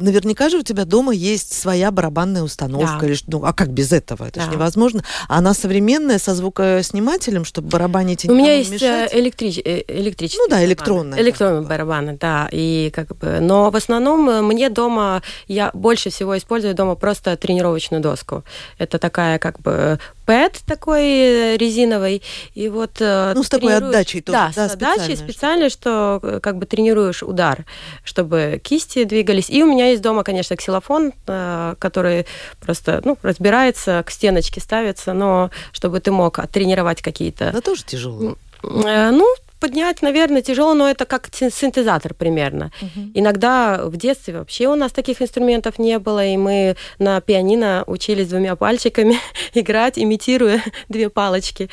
наверняка 0.00 0.48
же 0.48 0.58
у 0.58 0.62
тебя 0.62 0.84
дома 0.84 1.12
есть 1.12 1.52
своя 1.52 1.90
барабанная 1.90 2.42
установка. 2.42 2.98
Да. 3.00 3.06
Или, 3.06 3.16
ну, 3.26 3.44
а 3.44 3.52
как 3.52 3.68
без 3.70 3.92
этого? 3.92 4.26
Это 4.26 4.40
же 4.40 4.46
Да. 4.46 4.52
невозможно. 4.54 5.02
А 5.28 5.38
Она 5.38 5.54
современная, 5.54 6.18
со 6.18 6.34
звукоснимателем, 6.34 7.44
чтобы 7.44 7.68
барабанить 7.68 8.24
и 8.24 8.30
У 8.30 8.34
меня 8.34 8.52
не 8.52 8.58
есть 8.58 8.70
э, 8.70 8.74
мешать? 8.74 9.14
электрич- 9.14 9.62
э, 9.64 9.82
электрические 9.88 10.42
Ну 10.44 10.48
да, 10.50 10.56
барабаны. 10.56 11.20
электронные, 11.20 11.66
барабаны, 11.66 12.18
да. 12.20 12.48
И 12.52 12.90
как 12.94 13.16
бы, 13.16 13.38
но 13.40 13.70
в 13.70 13.76
основном 13.76 14.28
э, 14.28 14.42
мне 14.42 14.68
дома, 14.70 15.22
я 15.48 15.70
больше 15.74 16.10
всего 16.10 16.36
использую 16.36 16.74
дома 16.74 16.94
просто 16.94 17.36
тренировочную 17.36 18.02
доску. 18.02 18.44
Это 18.78 18.98
такая 18.98 19.38
как 19.38 19.60
бы 19.60 19.98
пэд 20.26 20.60
такой 20.66 21.56
резиновый. 21.56 22.22
И 22.54 22.68
вот 22.68 22.92
Ну, 23.00 23.42
с 23.42 23.48
такой 23.48 23.76
отдачей 23.76 24.20
тоже, 24.20 24.38
Да, 24.38 24.52
да, 24.54 24.68
с 24.68 24.72
отдачей 24.74 25.16
специально, 25.16 25.68
что 25.70 26.38
как 26.42 26.58
бы 26.58 26.66
тренируешь 26.66 27.22
удар, 27.22 27.64
чтобы 28.04 28.60
кисти 28.62 29.04
двигались. 29.04 29.50
И 29.50 29.62
у 29.62 29.66
меня 29.66 29.89
есть 29.90 30.02
дома, 30.02 30.24
конечно, 30.24 30.56
ксилофон, 30.56 31.12
э, 31.26 31.74
который 31.78 32.26
просто 32.60 33.00
ну, 33.04 33.16
разбирается, 33.22 34.02
к 34.06 34.10
стеночке 34.10 34.60
ставится, 34.60 35.12
но 35.12 35.50
чтобы 35.72 36.00
ты 36.00 36.10
мог 36.10 36.38
тренировать 36.52 37.02
какие-то 37.02 37.50
Да 37.52 37.60
тоже 37.60 37.84
тяжело. 37.84 38.36
Э, 38.62 39.10
Ну, 39.10 39.26
поднять, 39.60 40.00
наверное, 40.00 40.40
тяжело, 40.40 40.72
но 40.72 40.88
это 40.88 41.04
как 41.04 41.28
син- 41.32 41.52
синтезатор 41.52 42.14
примерно. 42.14 42.70
Иногда 43.12 43.82
в 43.84 43.94
детстве 43.98 44.38
вообще 44.38 44.68
у 44.68 44.74
нас 44.74 44.90
таких 44.90 45.20
инструментов 45.20 45.78
не 45.78 45.98
было, 45.98 46.24
и 46.24 46.36
мы 46.38 46.76
на 46.98 47.20
пианино 47.20 47.84
учились 47.86 48.28
двумя 48.28 48.56
пальчиками 48.56 49.18
играть, 49.54 49.98
имитируя 49.98 50.62
две 50.88 51.10
палочки 51.10 51.68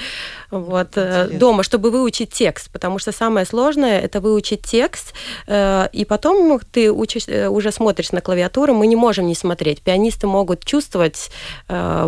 вот, 0.51 0.98
э, 0.98 1.01
Интересно. 1.24 1.39
дома, 1.39 1.63
чтобы 1.63 1.92
выучить 1.92 2.32
текст, 2.32 2.72
потому 2.72 3.00
что 3.00 3.12
самое 3.12 3.46
сложное 3.46 4.00
это 4.00 4.22
выучить 4.22 4.62
текст, 4.62 5.13
э, 5.48 5.88
и 5.92 6.06
потом 6.06 6.60
ты 6.72 6.92
учишь, 6.92 7.27
э, 7.27 7.48
уже 7.48 7.72
смотришь 7.72 8.12
на 8.12 8.22
клавиатуру, 8.22 8.74
мы 8.74 8.88
не 8.88 8.96
можем 8.96 9.27
не 9.27 9.36
смотреть. 9.36 9.82
Пианисты 9.82 10.27
могут 10.27 10.63
чувствовать 10.63 11.30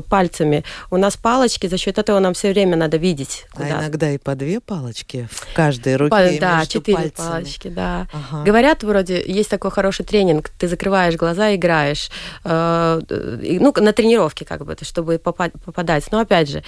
пальцами. 0.09 0.63
У 0.91 0.97
нас 0.97 1.17
палочки, 1.17 1.67
за 1.67 1.77
счет 1.77 1.97
этого 1.97 2.19
нам 2.19 2.33
все 2.33 2.51
время 2.51 2.77
надо 2.77 2.97
видеть. 2.97 3.45
А 3.51 3.57
куда. 3.57 3.69
иногда 3.69 4.11
и 4.11 4.17
по 4.17 4.35
две 4.35 4.59
палочки 4.59 5.27
в 5.31 5.53
каждой 5.53 5.95
руке 5.97 6.09
Па- 6.09 6.39
да, 6.39 6.65
четыре 6.65 6.97
пальцами. 6.97 7.27
палочки, 7.27 7.67
да. 7.67 8.07
Ага. 8.13 8.43
Говорят, 8.43 8.83
вроде, 8.83 9.21
есть 9.25 9.49
такой 9.49 9.71
хороший 9.71 10.05
тренинг, 10.05 10.49
ты 10.57 10.67
закрываешь 10.67 11.15
глаза, 11.15 11.53
играешь, 11.55 12.09
ну, 12.43 13.01
на 13.09 13.93
тренировке 13.93 14.45
как 14.45 14.65
бы, 14.65 14.75
чтобы 14.81 15.15
попа- 15.17 15.51
попадать. 15.65 16.05
Но 16.11 16.19
опять 16.19 16.49
же, 16.49 16.63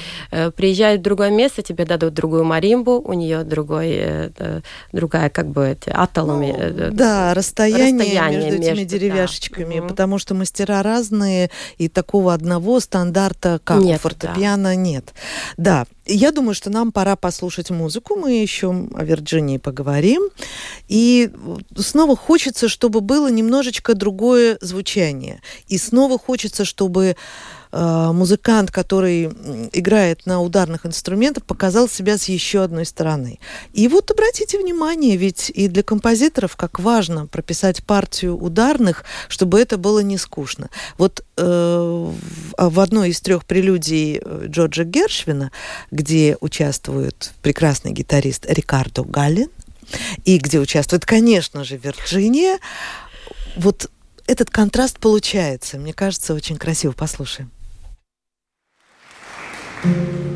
приезжают 0.56 1.02
в 1.02 1.04
другое 1.04 1.30
место, 1.30 1.61
тебе 1.62 1.86
дадут 1.86 2.14
другую 2.14 2.44
маримбу, 2.44 3.00
у 3.00 3.14
нее 3.14 3.44
другой, 3.44 3.90
э, 3.92 4.30
э, 4.38 4.62
другая 4.92 5.30
как 5.30 5.48
бы 5.48 5.68
эти 5.70 5.90
аталами. 5.90 6.54
э, 6.58 6.90
Да, 6.92 7.34
расстояние, 7.34 8.00
расстояние 8.00 8.40
между 8.52 8.56
этими 8.62 8.70
между, 8.80 8.84
да. 8.84 9.00
деревяшечками, 9.00 9.80
Мгм. 9.80 9.88
потому 9.90 10.18
что 10.20 10.34
мастера 10.36 10.82
разные, 10.84 11.50
и 11.78 11.88
такого 11.88 12.34
одного 12.34 12.80
стандарта, 12.80 13.60
как 13.64 13.80
у 13.80 13.84
Нет, 13.84 14.02
фортепиано, 14.02 14.76
нет. 14.76 15.14
Да, 15.58 15.86
я 16.06 16.32
думаю, 16.32 16.54
что 16.56 16.70
нам 16.70 16.92
пора 16.92 17.16
послушать 17.16 17.70
музыку, 17.70 18.16
мы 18.16 18.42
еще 18.42 18.70
о 18.72 19.04
Вирджинии 19.04 19.58
поговорим, 19.58 20.24
и 20.88 21.30
снова 21.78 22.16
хочется, 22.16 22.68
чтобы 22.68 23.02
было 23.02 23.30
немножечко 23.30 23.94
другое 23.94 24.58
звучание, 24.62 25.42
и 25.68 25.78
снова 25.78 26.18
хочется, 26.18 26.66
чтобы 26.66 27.16
музыкант, 27.72 28.72
который 28.72 29.26
играет 29.74 30.26
на 30.26 30.42
ударных 30.42 30.86
инструментах, 30.86 31.46
показал 31.46 31.88
себя 31.88 32.18
с 32.18 32.26
еще 32.26 32.64
одной 32.64 32.86
стороны. 32.86 33.40
И 33.74 33.88
вот 33.88 34.12
обратите 34.12 34.58
внимание, 34.58 35.16
ведь 35.16 35.50
и 35.54 35.68
для 35.68 35.84
композиторов 35.84 36.56
как 36.56 36.80
важно 36.80 37.28
прописать 37.28 37.84
партию 37.84 38.38
ударных, 38.38 39.06
чтобы 39.28 39.60
это 39.60 39.78
было 39.78 40.00
не 40.00 40.18
скучно. 40.18 40.70
Вот 40.98 41.24
э, 41.38 41.44
в, 41.44 42.14
в 42.58 42.80
одной 42.80 43.10
из 43.10 43.22
трех 43.22 43.46
прелюдий 43.46 44.20
э, 44.24 44.46
Джорджа 44.48 44.84
Гершвина, 44.84 45.52
где 45.92 46.38
участвует 46.42 47.32
прекрасный 47.42 47.92
гитарист 47.92 48.46
Рикардо 48.50 49.04
Галлин, 49.04 49.50
и 50.24 50.38
где 50.38 50.60
участвует, 50.60 51.06
конечно 51.06 51.64
же, 51.64 51.78
Вирджиния, 51.78 52.60
вот 53.56 53.90
этот 54.28 54.50
контраст 54.50 55.00
получается. 55.00 55.78
Мне 55.78 55.94
кажется, 55.94 56.34
очень 56.34 56.58
красиво. 56.58 56.94
Послушаем. 56.94 57.52
Что-то 59.82 60.06
такое 60.06 60.31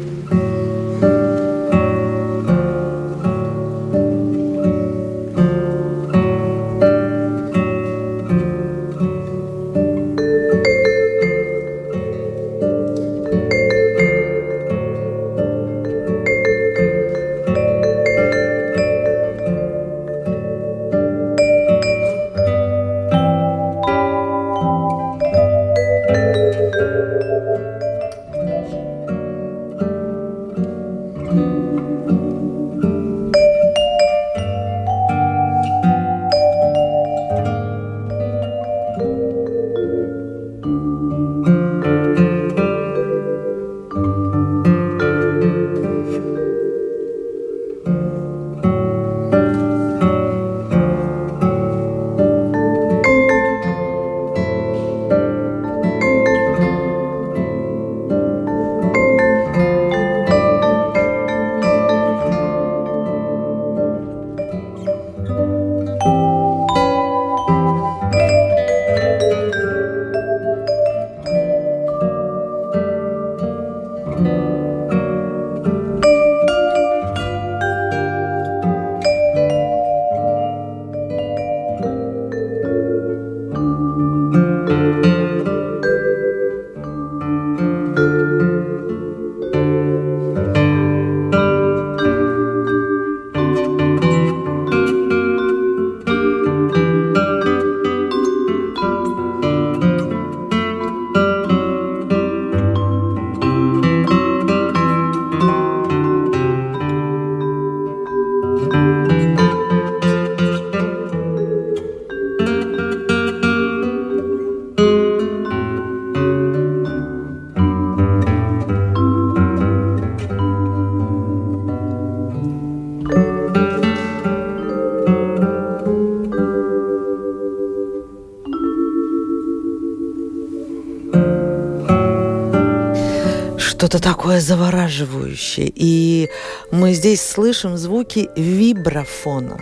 завораживающее. 134.45 135.71
И 135.75 136.29
мы 136.71 136.93
здесь 136.93 137.21
слышим 137.21 137.77
звуки 137.77 138.29
вибрафона. 138.35 139.59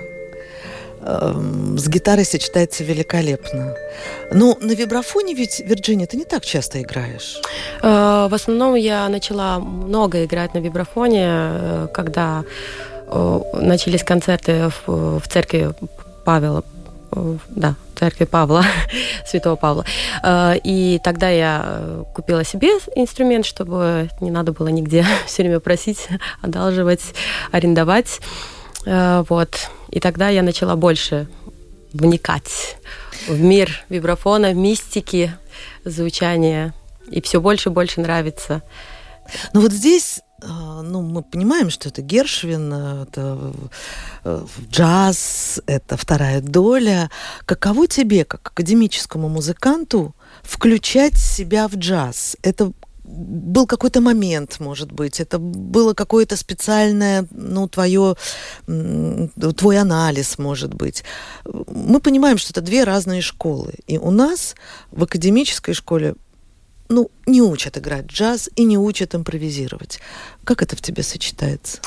Эм, 1.06 1.78
с 1.78 1.88
гитарой 1.88 2.26
сочетается 2.26 2.84
великолепно. 2.84 3.76
Но 4.32 4.58
на 4.62 4.74
вибрафоне 4.74 5.34
ведь, 5.34 5.60
Вирджиния, 5.60 6.08
ты 6.08 6.18
не 6.18 6.26
так 6.26 6.46
часто 6.46 6.82
играешь. 6.82 7.42
Э, 7.82 8.28
в 8.30 8.34
основном 8.34 8.76
я 8.76 9.10
начала 9.10 9.60
много 9.60 10.24
играть 10.24 10.54
на 10.54 10.60
вибрафоне, 10.60 11.28
э, 11.28 11.88
когда 11.94 12.44
э, 13.08 13.42
начались 13.54 14.04
концерты 14.04 14.70
в 14.88 15.22
церкви 15.28 15.74
Павела 16.26 16.64
да, 17.50 17.76
церкви 18.04 18.26
Павла, 18.26 18.66
святого 19.26 19.56
Павла. 19.56 19.86
И 20.66 21.00
тогда 21.06 21.30
я 21.30 22.04
купила 22.14 22.44
себе 22.44 22.68
инструмент, 22.98 23.46
чтобы 23.46 24.10
не 24.20 24.30
надо 24.30 24.52
было 24.52 24.68
нигде 24.68 25.06
все 25.26 25.44
время 25.44 25.62
просить, 25.62 26.10
одалживать, 26.42 27.14
арендовать. 27.52 28.20
Вот. 28.86 29.70
И 29.90 30.02
тогда 30.02 30.28
я 30.28 30.44
начала 30.44 30.76
больше 30.76 31.28
вникать 31.94 32.76
в 33.30 33.40
мир 33.40 33.86
вибрафона, 33.88 34.54
мистики, 34.54 35.34
звучания. 35.86 36.74
И 37.10 37.22
все 37.22 37.40
больше 37.40 37.70
и 37.70 37.72
больше 37.72 38.02
нравится. 38.02 38.64
Ну 39.54 39.62
вот 39.62 39.72
здесь 39.72 40.20
ну, 40.48 41.02
мы 41.02 41.24
понимаем, 41.24 41.70
что 41.70 41.90
это 41.90 42.02
Гершвин, 42.02 42.74
это 42.74 43.54
э, 44.24 44.46
джаз, 44.70 45.62
это 45.66 45.98
вторая 45.98 46.42
доля. 46.42 47.10
Каково 47.46 47.88
тебе, 47.88 48.26
как 48.26 48.48
академическому 48.50 49.30
музыканту, 49.30 50.16
включать 50.44 51.18
себя 51.18 51.68
в 51.68 51.76
джаз? 51.76 52.38
Это 52.44 52.74
был 53.04 53.68
какой-то 53.68 54.02
момент, 54.02 54.60
может 54.60 54.92
быть, 54.92 55.20
это 55.20 55.38
было 55.38 55.94
какое-то 55.94 56.38
специальное, 56.38 57.28
ну, 57.32 57.68
твое, 57.68 58.16
твой 58.66 59.78
анализ, 59.78 60.38
может 60.38 60.74
быть. 60.74 61.04
Мы 61.46 62.00
понимаем, 62.00 62.38
что 62.38 62.52
это 62.52 62.62
две 62.62 62.84
разные 62.84 63.22
школы. 63.22 63.74
И 63.88 63.98
у 63.98 64.12
нас 64.12 64.56
в 64.92 65.04
академической 65.04 65.74
школе 65.74 66.16
ну, 66.90 67.10
не 67.26 67.42
учат 67.42 67.78
играть 67.78 68.08
джаз 68.08 68.50
и 68.56 68.64
не 68.64 68.78
учат 68.78 69.16
импровизировать. 69.16 70.00
Как 70.44 70.62
это 70.62 70.76
в 70.76 70.82
тебе 70.82 71.04
сочетается? 71.04 71.80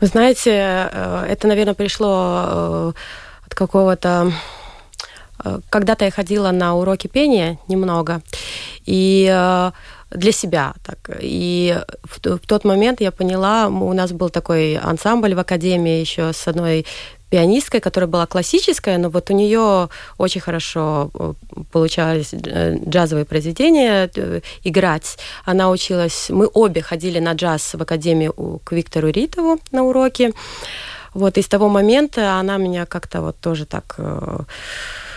Вы 0.00 0.06
знаете, 0.08 0.50
э, 0.50 1.26
это, 1.28 1.48
наверное, 1.48 1.74
пришло 1.74 2.44
э, 2.46 2.92
от 3.46 3.54
какого-то... 3.54 4.32
Э, 5.44 5.60
когда-то 5.70 6.04
я 6.04 6.10
ходила 6.10 6.50
на 6.50 6.74
уроки 6.74 7.06
пения 7.06 7.58
немного, 7.68 8.22
и 8.84 9.70
для 10.10 10.32
себя. 10.32 10.74
Так. 10.84 11.18
И 11.20 11.76
в, 12.04 12.20
в 12.22 12.46
тот 12.46 12.64
момент 12.64 13.00
я 13.00 13.10
поняла, 13.10 13.66
у 13.66 13.92
нас 13.92 14.12
был 14.12 14.30
такой 14.30 14.76
ансамбль 14.76 15.34
в 15.34 15.38
академии 15.40 16.00
еще 16.00 16.32
с 16.32 16.46
одной 16.46 16.86
пианисткой, 17.30 17.80
которая 17.80 18.08
была 18.08 18.26
классическая, 18.26 18.98
но 18.98 19.08
вот 19.08 19.30
у 19.30 19.34
нее 19.34 19.88
очень 20.18 20.40
хорошо 20.40 21.10
э, 21.14 21.32
получались 21.72 22.32
э, 22.32 22.78
джазовые 22.88 23.24
произведения 23.24 24.10
э, 24.14 24.40
играть. 24.64 25.18
Она 25.44 25.70
училась, 25.70 26.30
мы 26.30 26.48
обе 26.52 26.82
ходили 26.82 27.18
на 27.18 27.32
джаз 27.32 27.74
в 27.74 27.82
академию 27.82 28.60
к 28.64 28.72
Виктору 28.72 29.08
Ритову 29.08 29.58
на 29.72 29.82
уроки. 29.82 30.32
Вот, 31.14 31.38
и 31.38 31.42
с 31.42 31.48
того 31.48 31.68
момента 31.68 32.34
она 32.34 32.58
меня 32.58 32.86
как-то 32.86 33.22
вот 33.22 33.38
тоже 33.40 33.64
так 33.64 33.96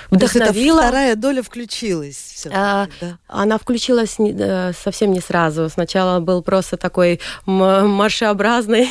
вдохновила. 0.09 0.81
То 0.81 0.87
вторая 0.87 1.15
доля 1.15 1.41
включилась. 1.41 2.47
А, 2.51 2.87
да? 3.01 3.17
Она 3.27 3.57
включилась 3.57 4.19
не, 4.19 4.35
э, 4.37 4.73
совсем 4.73 5.11
не 5.11 5.19
сразу. 5.19 5.69
Сначала 5.69 6.19
был 6.19 6.41
просто 6.41 6.77
такой 6.77 7.19
маршеобразный, 7.45 8.89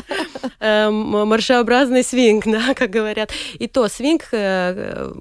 э, 0.60 0.90
маршеобразный 0.90 2.04
свинг, 2.04 2.44
да, 2.46 2.74
как 2.74 2.90
говорят. 2.90 3.30
И 3.54 3.66
то 3.66 3.88
свинг, 3.88 4.28
э, 4.32 5.12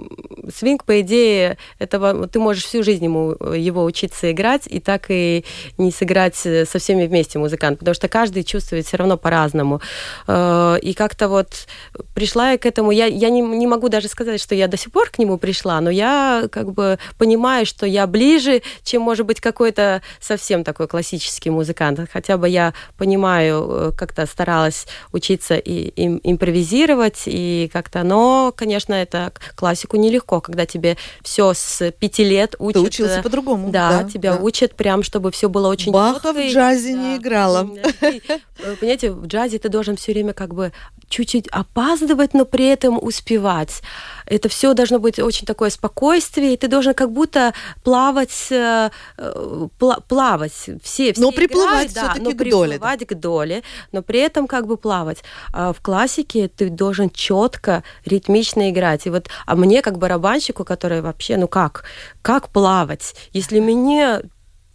свинг, 0.55 0.83
по 0.83 1.01
идее, 1.01 1.57
этого 1.79 2.27
ты 2.27 2.39
можешь 2.39 2.65
всю 2.65 2.83
жизнь 2.83 3.05
ему, 3.05 3.35
его 3.53 3.83
учиться 3.83 4.31
играть, 4.31 4.63
и 4.67 4.79
так 4.79 5.05
и 5.09 5.45
не 5.77 5.91
сыграть 5.91 6.35
со 6.35 6.79
всеми 6.79 7.07
вместе 7.07 7.39
музыкант, 7.39 7.79
потому 7.79 7.95
что 7.95 8.07
каждый 8.07 8.43
чувствует 8.43 8.85
все 8.85 8.97
равно 8.97 9.17
по-разному. 9.17 9.81
И 10.27 10.93
как-то 10.95 11.27
вот 11.27 11.67
пришла 12.13 12.51
я 12.51 12.57
к 12.57 12.65
этому, 12.65 12.91
я, 12.91 13.05
я 13.05 13.29
не, 13.29 13.41
не 13.41 13.67
могу 13.67 13.89
даже 13.89 14.07
сказать, 14.07 14.41
что 14.41 14.55
я 14.55 14.67
до 14.67 14.77
сих 14.77 14.91
пор 14.91 15.09
к 15.09 15.19
нему 15.19 15.30
нему 15.31 15.37
пришла, 15.37 15.79
но 15.81 15.89
я 15.89 16.47
как 16.51 16.73
бы 16.73 16.99
понимаю, 17.17 17.65
что 17.65 17.85
я 17.85 18.05
ближе, 18.07 18.61
чем, 18.83 19.01
может 19.01 19.25
быть, 19.25 19.39
какой-то 19.39 20.01
совсем 20.19 20.63
такой 20.63 20.87
классический 20.87 21.49
музыкант. 21.49 21.99
Хотя 22.11 22.37
бы 22.37 22.49
я 22.49 22.73
понимаю, 22.97 23.67
э, 23.69 23.91
как-то 23.97 24.25
старалась 24.25 24.87
учиться 25.11 25.55
и, 25.55 25.87
и 25.95 26.19
импровизировать, 26.23 27.23
и 27.25 27.69
как-то, 27.71 28.03
но, 28.03 28.53
конечно, 28.55 28.93
это 28.93 29.31
классику 29.55 29.97
нелегко, 29.97 30.41
когда 30.41 30.65
тебе 30.65 30.97
все 31.23 31.53
с 31.53 31.91
пяти 31.91 32.23
лет 32.23 32.55
учат. 32.59 32.81
Ты 32.81 32.87
учился 32.87 33.19
э, 33.19 33.23
по-другому. 33.23 33.69
Да, 33.69 34.03
да, 34.03 34.09
тебя 34.09 34.35
да. 34.35 34.41
учат 34.41 34.75
прям, 34.75 35.03
чтобы 35.03 35.31
все 35.31 35.49
было 35.49 35.69
очень 35.69 35.91
Баха 35.91 36.33
в 36.33 36.37
джазе 36.37 36.93
да. 36.93 37.01
не 37.01 37.17
играла. 37.17 37.69
Э, 38.01 38.75
понимаете, 38.79 39.11
в 39.11 39.25
джазе 39.25 39.57
ты 39.57 39.69
должен 39.69 39.95
все 39.95 40.11
время 40.11 40.33
как 40.33 40.53
бы 40.53 40.71
чуть-чуть 41.09 41.47
опаздывать, 41.47 42.33
но 42.33 42.45
при 42.45 42.67
этом 42.67 42.97
успевать. 43.01 43.81
Это 44.31 44.47
все 44.47 44.73
должно 44.73 44.99
быть 44.99 45.19
очень 45.19 45.45
такое 45.45 45.69
спокойствие, 45.69 46.53
и 46.53 46.57
ты 46.57 46.69
должен 46.69 46.93
как 46.93 47.11
будто 47.11 47.53
плавать, 47.83 48.47
э, 48.49 48.89
э, 49.17 49.67
плавать. 50.07 50.53
Все, 50.53 50.79
все 50.81 51.13
но 51.17 51.31
приплывать 51.31 51.93
да, 51.93 52.15
но 52.17 52.31
к 52.31 52.49
доле. 52.49 52.79
Да. 52.79 52.97
к 52.97 53.13
доле, 53.13 53.61
но 53.91 54.01
при 54.01 54.21
этом 54.21 54.47
как 54.47 54.67
бы 54.67 54.77
плавать. 54.77 55.23
А 55.53 55.73
в 55.73 55.81
классике 55.81 56.47
ты 56.47 56.69
должен 56.69 57.09
четко, 57.09 57.83
ритмично 58.05 58.69
играть. 58.69 59.05
И 59.05 59.09
вот, 59.09 59.27
а 59.45 59.55
мне 59.57 59.81
как 59.81 59.97
барабанщику, 59.97 60.63
который 60.63 61.01
вообще, 61.01 61.35
ну 61.35 61.49
как, 61.49 61.83
как 62.21 62.49
плавать? 62.49 63.13
Если 63.33 63.59
мне 63.59 64.21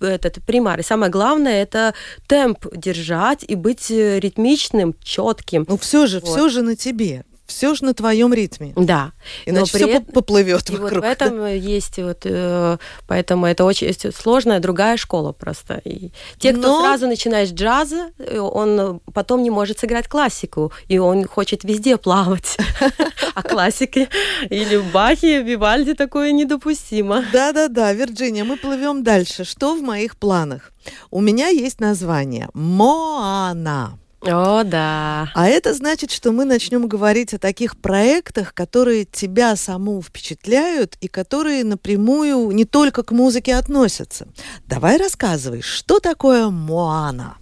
этот 0.00 0.44
примар. 0.44 0.78
И 0.80 0.82
самое 0.82 1.10
главное 1.10 1.62
это 1.62 1.94
темп 2.26 2.66
держать 2.74 3.42
и 3.48 3.54
быть 3.54 3.90
э, 3.90 4.20
ритмичным, 4.20 4.94
четким. 5.02 5.64
Ну 5.66 5.78
все 5.78 6.06
же, 6.06 6.20
вот. 6.20 6.28
все 6.28 6.50
же 6.50 6.60
на 6.60 6.76
тебе 6.76 7.24
все 7.46 7.74
же 7.74 7.84
на 7.84 7.94
твоем 7.94 8.34
ритме. 8.34 8.72
Да. 8.76 9.12
Иначе 9.44 9.78
все 9.78 9.88
этом, 9.88 10.12
поплывет 10.12 10.68
и 10.70 10.72
вокруг. 10.72 10.92
вот 10.92 11.00
в 11.00 11.04
этом 11.04 11.38
да? 11.38 11.48
есть 11.50 11.98
вот, 11.98 12.22
э, 12.24 12.78
поэтому 13.06 13.46
это 13.46 13.64
очень 13.64 13.94
сложная 14.12 14.60
другая 14.60 14.96
школа 14.96 15.32
просто. 15.32 15.80
И 15.84 16.10
те, 16.38 16.52
кто 16.52 16.68
Но... 16.68 16.80
сразу 16.82 17.06
начинает 17.06 17.48
с 17.48 17.52
джаза, 17.52 18.10
э, 18.18 18.38
он 18.38 19.00
потом 19.14 19.42
не 19.42 19.50
может 19.50 19.78
сыграть 19.78 20.08
классику, 20.08 20.72
и 20.88 20.98
он 20.98 21.26
хочет 21.26 21.64
везде 21.64 21.96
плавать. 21.96 22.56
А 23.34 23.42
классики 23.42 24.08
или 24.48 24.76
в 24.76 24.86
Вивальди 25.22 25.92
такое 25.92 26.32
недопустимо. 26.32 27.22
Да-да-да, 27.32 27.92
Вирджиния, 27.92 28.44
мы 28.44 28.56
плывем 28.56 29.02
дальше. 29.02 29.44
Что 29.44 29.74
в 29.74 29.82
моих 29.82 30.16
планах? 30.16 30.72
У 31.10 31.20
меня 31.20 31.48
есть 31.48 31.80
название 31.80 32.48
«Моана». 32.54 33.98
О, 34.22 34.64
да. 34.64 35.30
А 35.34 35.46
это 35.46 35.74
значит, 35.74 36.10
что 36.10 36.32
мы 36.32 36.44
начнем 36.44 36.88
говорить 36.88 37.34
о 37.34 37.38
таких 37.38 37.76
проектах, 37.76 38.54
которые 38.54 39.04
тебя 39.04 39.56
саму 39.56 40.02
впечатляют 40.02 40.96
и 41.00 41.08
которые 41.08 41.64
напрямую 41.64 42.50
не 42.52 42.64
только 42.64 43.02
к 43.02 43.12
музыке 43.12 43.54
относятся. 43.54 44.26
Давай 44.66 44.96
рассказывай, 44.96 45.60
что 45.60 46.00
такое 46.00 46.48
Моана? 46.48 47.36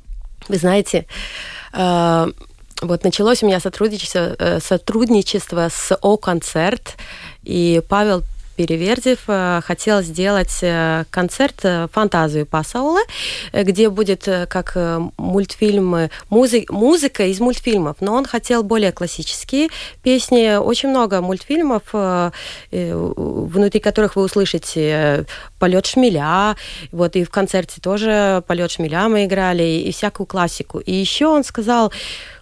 Вы 0.48 0.56
знаете, 0.56 1.06
э, 1.72 2.26
вот 2.82 3.04
началось 3.04 3.42
у 3.42 3.46
меня 3.46 3.60
сотрудничество, 3.60 4.36
э, 4.38 4.60
сотрудничество 4.60 5.68
с 5.72 5.96
О-концерт, 6.02 6.96
и 7.44 7.82
Павел 7.88 8.24
Перевердев 8.56 9.20
э, 9.26 9.60
хотел 9.64 10.02
сделать 10.02 10.58
э, 10.62 11.04
концерт 11.10 11.60
э, 11.64 11.88
«Фантазию 11.92 12.46
Пасаула», 12.46 13.00
где 13.52 13.88
будет 13.90 14.28
как 14.48 14.76
мультфильмы, 15.16 16.10
музы, 16.30 16.64
музыка 16.68 17.26
из 17.26 17.40
мультфильмов, 17.40 17.96
но 18.00 18.14
он 18.14 18.24
хотел 18.24 18.62
более 18.62 18.92
классические 18.92 19.68
песни. 20.02 20.56
Очень 20.56 20.90
много 20.90 21.20
мультфильмов, 21.20 21.82
внутри 22.70 23.80
которых 23.80 24.16
вы 24.16 24.22
услышите 24.22 25.26
«Полет 25.58 25.86
шмеля», 25.86 26.56
вот 26.92 27.16
и 27.16 27.24
в 27.24 27.30
концерте 27.30 27.80
тоже 27.80 28.42
«Полет 28.46 28.70
шмеля» 28.70 29.08
мы 29.08 29.24
играли, 29.24 29.62
и 29.62 29.92
всякую 29.92 30.26
классику. 30.26 30.78
И 30.78 30.92
еще 30.92 31.26
он 31.26 31.44
сказал, 31.44 31.92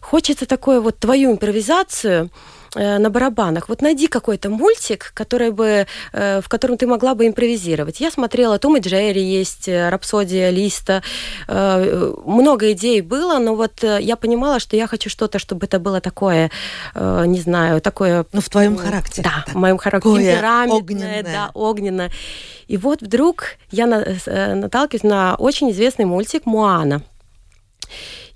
хочется 0.01 0.47
такую 0.47 0.83
вот 0.83 0.99
твою 0.99 1.33
импровизацию, 1.33 2.31
на 2.75 3.11
барабанах. 3.11 3.69
Вот 3.69 3.83
найди 3.83 4.07
какой-то 4.07 4.49
мультик, 4.49 5.13
который 5.15 5.51
бы, 5.51 5.87
э, 6.13 6.41
в 6.41 6.49
котором 6.49 6.79
ты 6.79 6.87
могла 6.87 7.15
бы 7.15 7.27
импровизировать. 7.27 8.01
Я 8.01 8.11
смотрела 8.11 8.59
Том 8.59 8.77
и 8.77 8.81
Джерри, 8.81 9.23
есть 9.23 9.69
э, 9.69 9.91
Рапсодия 9.91 10.51
Листа. 10.51 11.03
Много 11.49 12.73
идей 12.73 13.03
было, 13.03 13.39
но 13.39 13.55
вот 13.55 13.83
я 13.83 14.17
понимала, 14.17 14.59
что 14.59 14.77
я 14.77 14.87
хочу 14.87 15.11
что-то, 15.11 15.39
чтобы 15.39 15.67
это 15.67 15.79
было 15.79 16.01
такое, 16.01 16.51
не 16.95 17.41
знаю, 17.41 17.81
такое... 17.81 18.25
Ну, 18.33 18.41
в 18.41 18.49
твоем 18.49 18.77
характере. 18.77 19.23
Да, 19.25 19.45
в 19.53 19.55
моем 19.55 19.79
характере. 19.79 20.33
Темпераментное, 20.33 21.23
да, 21.23 21.51
огненное. 21.55 22.11
И 22.69 22.77
вот 22.77 23.03
вдруг 23.03 23.57
я 23.71 23.87
наталкиваюсь 23.87 25.03
на 25.03 25.35
очень 25.35 25.71
известный 25.73 26.05
мультик 26.07 26.47
«Муана». 26.47 27.03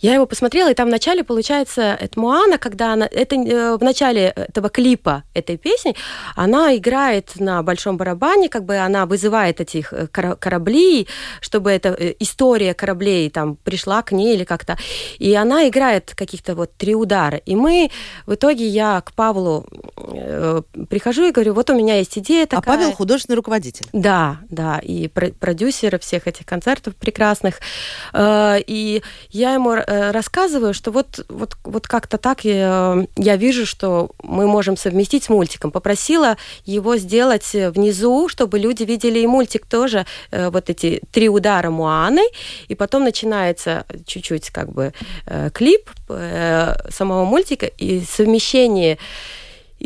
Я 0.01 0.15
его 0.15 0.27
посмотрела, 0.27 0.71
и 0.71 0.75
там 0.75 0.89
в 0.89 0.91
начале, 0.91 1.25
получается, 1.25 1.97
это 1.99 2.21
Муана, 2.21 2.59
когда 2.59 2.93
она... 2.93 3.09
Это 3.11 3.37
э, 3.37 3.77
в 3.77 3.83
начале 3.83 4.33
этого 4.37 4.69
клипа, 4.69 5.25
этой 5.35 5.57
песни, 5.57 5.97
она 6.35 6.77
играет 6.77 7.33
на 7.37 7.63
большом 7.63 7.97
барабане, 7.97 8.49
как 8.49 8.65
бы 8.65 8.77
она 8.77 9.07
вызывает 9.07 9.61
этих 9.61 9.93
э, 9.93 10.07
корабли, 10.09 11.09
чтобы 11.41 11.71
эта 11.71 11.91
э, 11.91 12.15
история 12.19 12.75
кораблей 12.75 13.31
там 13.31 13.57
пришла 13.57 14.03
к 14.03 14.13
ней 14.13 14.35
или 14.35 14.45
как-то. 14.45 14.77
И 15.19 15.35
она 15.35 15.69
играет 15.69 16.15
каких-то 16.15 16.55
вот 16.55 16.73
три 16.77 16.95
удара. 16.95 17.39
И 17.39 17.57
мы... 17.57 17.91
В 18.27 18.35
итоге 18.35 18.67
я 18.67 19.01
к 19.01 19.13
Павлу 19.13 19.67
прихожу 20.89 21.25
и 21.27 21.31
говорю, 21.31 21.55
вот 21.55 21.71
у 21.71 21.75
меня 21.75 21.99
есть 21.99 22.19
идея 22.19 22.45
а 22.45 22.47
такая. 22.47 22.75
А 22.75 22.79
Павел 22.79 22.93
художественный 22.93 23.37
руководитель. 23.37 23.87
Да, 23.93 24.39
да, 24.51 24.79
и 24.79 25.09
продюсер 25.09 25.99
всех 26.01 26.27
этих 26.27 26.45
концертов 26.45 26.97
прекрасных. 26.97 27.61
И 28.17 29.03
я 29.31 29.55
ему 29.55 29.75
рассказываю, 29.87 30.75
что 30.75 30.90
вот, 30.90 31.25
вот, 31.29 31.57
вот 31.64 31.87
как-то 31.87 32.18
так 32.18 32.44
я, 32.44 33.07
я 33.16 33.37
вижу, 33.37 33.66
что 33.66 34.11
мы 34.22 34.46
можем 34.46 34.77
совместить 34.77 35.25
с 35.25 35.29
мультиком. 35.29 35.70
Попросила 35.70 36.37
его 36.64 36.96
сделать 36.96 37.51
внизу, 37.53 38.29
чтобы 38.29 38.59
люди 38.59 38.83
видели 38.83 39.20
и 39.20 39.27
мультик 39.27 39.66
тоже, 39.66 40.07
э, 40.31 40.51
вот 40.51 40.70
эти 40.70 41.01
три 41.11 41.29
удара 41.29 41.70
Муаны, 41.70 42.25
и 42.68 42.75
потом 42.75 43.05
начинается 43.05 43.85
чуть-чуть 44.07 44.51
как 44.51 44.72
бы 44.72 44.92
э, 45.27 45.51
клип 45.53 45.90
самого 46.90 47.25
мультика 47.25 47.66
и 47.66 48.01
совмещение 48.01 48.99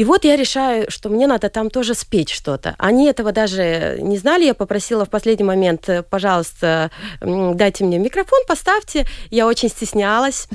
и 0.00 0.04
вот 0.04 0.24
я 0.24 0.34
решаю, 0.34 0.90
что 0.90 1.10
мне 1.10 1.26
надо 1.26 1.50
там 1.50 1.68
тоже 1.68 1.94
спеть 1.94 2.30
что-то. 2.30 2.74
Они 2.78 3.06
этого 3.06 3.32
даже 3.32 3.98
не 4.00 4.16
знали. 4.16 4.46
Я 4.46 4.54
попросила 4.54 5.04
в 5.04 5.10
последний 5.10 5.44
момент, 5.44 5.90
э, 5.90 6.02
пожалуйста, 6.02 6.90
дайте 7.20 7.84
мне 7.84 7.98
микрофон, 7.98 8.38
поставьте. 8.48 9.06
Я 9.28 9.46
очень 9.46 9.68
стеснялась. 9.68 10.48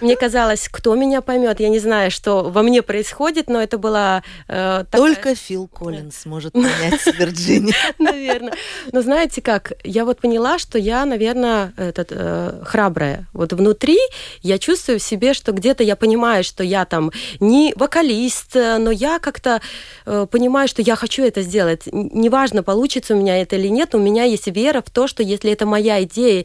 Мне 0.00 0.14
казалось, 0.14 0.68
кто 0.70 0.94
меня 0.94 1.20
поймет. 1.20 1.58
Я 1.58 1.68
не 1.68 1.80
знаю, 1.80 2.12
что 2.12 2.44
во 2.44 2.62
мне 2.62 2.80
происходит, 2.80 3.50
но 3.50 3.60
это 3.60 3.76
было... 3.76 4.22
Э, 4.46 4.84
такая... 4.88 5.14
Только 5.14 5.34
Фил 5.34 5.66
Коллинз 5.66 6.24
может 6.24 6.52
понять 6.52 7.04
Вирджиния. 7.18 7.74
Наверное. 7.98 8.52
Но 8.92 9.02
знаете 9.02 9.42
как, 9.42 9.72
я 9.82 10.04
вот 10.04 10.20
поняла, 10.20 10.60
что 10.60 10.78
я, 10.78 11.04
наверное, 11.06 11.72
этот, 11.76 12.12
э, 12.12 12.62
храбрая. 12.64 13.26
Вот 13.32 13.52
внутри 13.52 13.98
я 14.42 14.60
чувствую 14.60 15.00
в 15.00 15.02
себе, 15.02 15.34
что 15.34 15.50
где-то 15.50 15.82
я 15.82 15.96
понимаю, 15.96 16.44
что 16.44 16.62
я 16.62 16.84
там 16.84 17.10
не 17.40 17.72
вокалист, 17.74 18.54
но 18.54 18.91
я 18.92 19.18
как-то 19.18 19.60
э, 20.06 20.26
понимаю, 20.30 20.68
что 20.68 20.82
я 20.82 20.96
хочу 20.96 21.22
это 21.24 21.42
сделать. 21.42 21.82
Неважно, 21.92 22.62
получится 22.62 23.14
у 23.14 23.18
меня 23.18 23.40
это 23.40 23.56
или 23.56 23.68
нет, 23.68 23.94
у 23.94 23.98
меня 23.98 24.24
есть 24.24 24.46
вера 24.46 24.82
в 24.84 24.90
то, 24.90 25.06
что 25.06 25.22
если 25.22 25.52
это 25.52 25.66
моя 25.66 26.02
идея, 26.02 26.44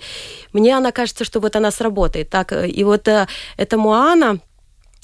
мне 0.53 0.75
она 0.75 0.91
кажется, 0.91 1.23
что 1.23 1.39
вот 1.39 1.55
она 1.55 1.71
сработает. 1.71 2.29
Так, 2.29 2.53
э, 2.53 2.67
и 2.67 2.83
вот 2.83 3.07
э, 3.07 3.27
эта 3.57 3.77
Муана, 3.77 4.39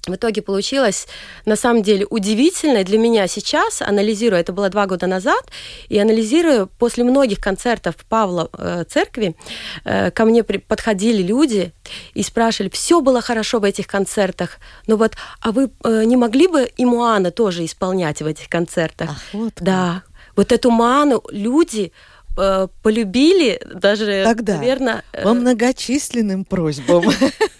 в 0.05 0.15
итоге 0.15 0.41
получилось, 0.41 1.07
на 1.45 1.55
самом 1.55 1.81
деле, 1.81 2.05
удивительно 2.09 2.83
для 2.83 2.97
меня 2.97 3.27
сейчас, 3.27 3.81
анализируя, 3.81 4.41
это 4.41 4.51
было 4.51 4.69
два 4.69 4.85
года 4.85 5.07
назад, 5.07 5.41
и 5.87 5.97
анализируя 5.97 6.65
после 6.65 7.03
многих 7.05 7.39
концертов 7.39 7.95
Павла 8.09 8.49
э, 8.57 8.83
церкви, 8.89 9.35
э, 9.85 10.11
ко 10.11 10.25
мне 10.25 10.43
при, 10.43 10.57
подходили 10.57 11.23
люди 11.23 11.71
и 12.13 12.23
спрашивали, 12.23 12.69
все 12.69 12.99
было 12.99 13.21
хорошо 13.21 13.59
в 13.59 13.63
этих 13.63 13.87
концертах, 13.87 14.57
но 14.87 14.97
вот, 14.97 15.13
а 15.39 15.51
вы 15.51 15.71
э, 15.83 16.03
не 16.03 16.17
могли 16.17 16.47
бы 16.47 16.69
и 16.75 16.85
Муана 16.85 17.31
тоже 17.31 17.63
исполнять 17.63 18.21
в 18.21 18.25
этих 18.25 18.49
концертах? 18.49 19.09
Ах, 19.11 19.21
вот 19.31 19.53
да. 19.61 20.03
Вот 20.35 20.51
эту 20.51 20.71
Муану 20.71 21.23
люди 21.29 21.93
э, 22.37 22.67
полюбили 22.81 23.61
даже, 23.73 24.23
Тогда 24.25 24.57
наверное... 24.57 25.03
Э... 25.13 25.23
По 25.23 25.33
многочисленным 25.33 26.45
просьбам 26.45 27.03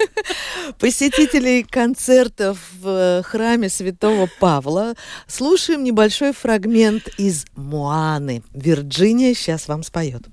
посетителей 0.79 1.63
концертов 1.63 2.57
в 2.79 2.87
э, 2.87 3.23
храме 3.23 3.69
святого 3.69 4.29
Павла 4.39 4.93
слушаем 5.27 5.83
небольшой 5.83 6.33
фрагмент 6.33 7.07
из 7.17 7.45
«Муаны». 7.55 8.43
Вирджиния 8.53 9.33
сейчас 9.33 9.67
вам 9.67 9.83
споет. 9.83 10.23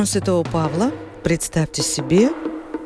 Храм 0.00 0.06
Святого 0.06 0.44
Павла, 0.44 0.92
представьте 1.22 1.82
себе, 1.82 2.30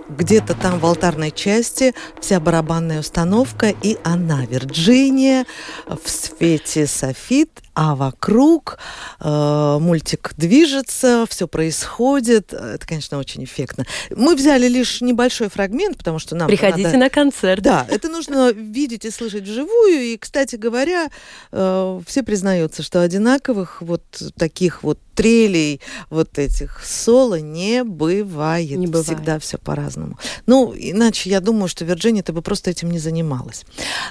где-то 0.08 0.54
там 0.54 0.80
в 0.80 0.84
алтарной 0.84 1.30
части 1.30 1.94
вся 2.20 2.40
барабанная 2.40 2.98
установка, 2.98 3.68
и 3.68 3.98
она, 4.02 4.44
Вирджиния, 4.46 5.46
в 5.86 6.10
свете 6.10 6.88
софит, 6.88 7.50
а 7.74 7.96
вокруг 7.96 8.78
э, 9.20 9.78
мультик 9.80 10.32
движется, 10.36 11.26
все 11.28 11.48
происходит. 11.48 12.52
Это, 12.52 12.86
конечно, 12.86 13.18
очень 13.18 13.44
эффектно. 13.44 13.84
Мы 14.10 14.36
взяли 14.36 14.68
лишь 14.68 15.00
небольшой 15.00 15.48
фрагмент, 15.48 15.98
потому 15.98 16.18
что 16.18 16.36
нам 16.36 16.48
приходите 16.48 16.88
надо... 16.88 16.98
на 16.98 17.10
концерт. 17.10 17.62
Да, 17.62 17.86
это 17.88 18.08
нужно 18.08 18.52
видеть 18.52 19.04
и 19.04 19.10
слышать 19.10 19.42
вживую. 19.42 20.02
И, 20.02 20.16
кстати 20.16 20.56
говоря, 20.56 21.08
э, 21.52 22.00
все 22.06 22.22
признаются, 22.22 22.82
что 22.82 23.02
одинаковых 23.02 23.82
вот 23.82 24.02
таких 24.36 24.82
вот 24.82 24.98
трелей, 25.14 25.80
вот 26.10 26.38
этих 26.38 26.80
соло 26.84 27.40
не 27.40 27.84
бывает. 27.84 28.70
Не 28.78 28.86
бывает. 28.86 29.06
Всегда 29.06 29.38
все 29.38 29.58
по-разному. 29.58 30.18
Ну, 30.46 30.74
иначе 30.76 31.30
я 31.30 31.40
думаю, 31.40 31.68
что 31.68 31.84
Вирджиния, 31.84 32.22
ты 32.22 32.32
бы 32.32 32.42
просто 32.42 32.70
этим 32.70 32.90
не 32.90 32.98
занималась. 32.98 33.64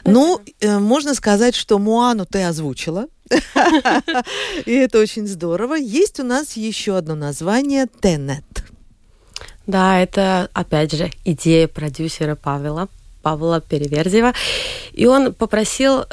Ну, 0.05 0.41
э, 0.59 0.79
можно 0.79 1.13
сказать, 1.13 1.55
что 1.55 1.77
Муану 1.77 2.25
ты 2.25 2.43
озвучила. 2.43 3.07
И 4.65 4.73
это 4.73 4.99
очень 4.99 5.27
здорово. 5.27 5.75
Есть 5.75 6.19
у 6.19 6.23
нас 6.23 6.57
еще 6.57 6.97
одно 6.97 7.15
название 7.15 7.87
Тенет. 8.01 8.43
Да, 9.65 9.99
это, 9.99 10.49
опять 10.53 10.91
же, 10.91 11.09
идея 11.23 11.67
продюсера 11.67 12.35
Павла, 12.35 12.89
Павла 13.21 13.61
Переверзева. 13.61 14.33
И 14.91 15.05
он 15.05 15.33
попросил 15.33 16.05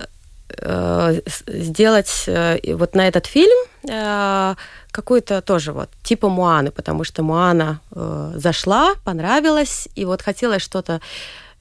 э, 0.56 1.20
сделать 1.46 2.24
э, 2.26 2.74
вот 2.74 2.94
на 2.94 3.08
этот 3.08 3.26
фильм 3.26 3.56
э, 3.88 4.54
какой-то 4.90 5.42
тоже 5.42 5.72
вот 5.72 5.90
типа 6.02 6.28
Муаны, 6.28 6.70
потому 6.70 7.04
что 7.04 7.22
Муана 7.22 7.80
э, 7.90 8.32
зашла, 8.36 8.94
понравилась, 9.04 9.88
и 9.96 10.04
вот 10.04 10.22
хотелось 10.22 10.62
что-то 10.62 11.00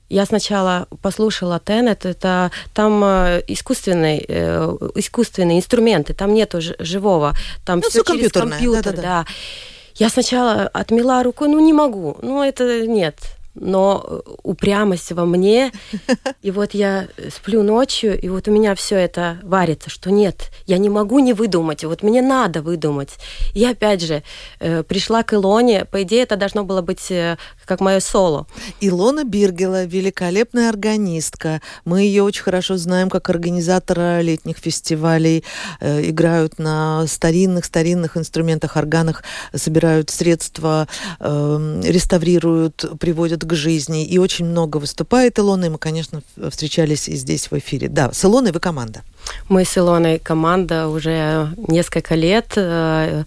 я 0.09 0.25
сначала 0.25 0.87
послушала 1.01 1.59
Тенет, 1.59 2.05
это 2.05 2.51
там 2.73 3.03
э, 3.03 3.43
искусственные, 3.47 4.25
э, 4.27 4.77
искусственные 4.95 5.59
инструменты, 5.59 6.13
там 6.13 6.33
нету 6.33 6.59
живого, 6.79 7.35
там 7.65 7.79
ну, 7.79 7.89
все, 7.89 8.03
все 8.03 8.13
через 8.15 8.31
компьютер, 8.31 8.95
да, 8.95 9.01
да, 9.01 9.01
да. 9.01 9.25
Я 9.95 10.09
сначала 10.09 10.67
отмела 10.67 11.23
рукой, 11.23 11.49
ну 11.49 11.59
не 11.59 11.73
могу, 11.73 12.17
ну 12.21 12.41
это 12.41 12.87
нет, 12.87 13.17
но 13.59 14.23
упрямость 14.43 15.11
во 15.11 15.25
мне. 15.25 15.71
И 16.41 16.51
вот 16.51 16.73
я 16.73 17.07
сплю 17.35 17.63
ночью, 17.63 18.19
и 18.19 18.29
вот 18.29 18.47
у 18.47 18.51
меня 18.51 18.75
все 18.75 18.95
это 18.95 19.39
варится, 19.43 19.89
что 19.89 20.09
нет, 20.09 20.51
я 20.65 20.77
не 20.77 20.89
могу 20.89 21.19
не 21.19 21.33
выдумать, 21.33 21.83
вот 21.83 22.03
мне 22.03 22.21
надо 22.21 22.61
выдумать. 22.61 23.17
И 23.53 23.65
опять 23.65 24.01
же, 24.01 24.23
э, 24.59 24.83
пришла 24.83 25.23
к 25.23 25.33
Илоне, 25.33 25.85
по 25.85 26.01
идее, 26.03 26.23
это 26.23 26.37
должно 26.37 26.63
было 26.63 26.81
быть 26.81 27.11
э, 27.11 27.37
как 27.69 27.81
мое 27.81 27.99
соло. 27.99 28.47
Илона 28.81 29.23
Биргела, 29.23 29.85
великолепная 29.85 30.69
органистка. 30.69 31.61
Мы 31.85 32.01
ее 32.01 32.23
очень 32.23 32.41
хорошо 32.41 32.77
знаем 32.77 33.11
как 33.11 33.29
организатора 33.29 34.21
летних 34.21 34.57
фестивалей. 34.57 35.43
Э, 35.79 36.01
играют 36.09 36.57
на 36.57 37.05
старинных-старинных 37.05 38.17
инструментах, 38.17 38.75
органах, 38.75 39.23
собирают 39.53 40.09
средства, 40.09 40.87
э, 41.19 41.81
реставрируют, 41.85 42.85
приводят 42.99 43.45
к 43.45 43.53
жизни. 43.53 44.03
И 44.03 44.17
очень 44.17 44.45
много 44.45 44.77
выступает 44.77 45.37
Илона. 45.37 45.65
И 45.65 45.69
мы, 45.69 45.77
конечно, 45.77 46.23
встречались 46.49 47.07
и 47.07 47.15
здесь 47.15 47.51
в 47.51 47.53
эфире. 47.59 47.87
Да, 47.87 48.11
с 48.11 48.25
Илоной 48.25 48.51
вы 48.51 48.59
команда. 48.59 49.03
Мы 49.47 49.63
с 49.63 49.77
Илоной 49.77 50.19
команда 50.19 50.87
уже 50.87 51.49
несколько 51.67 52.15
лет, 52.15 52.53
э, 52.55 53.23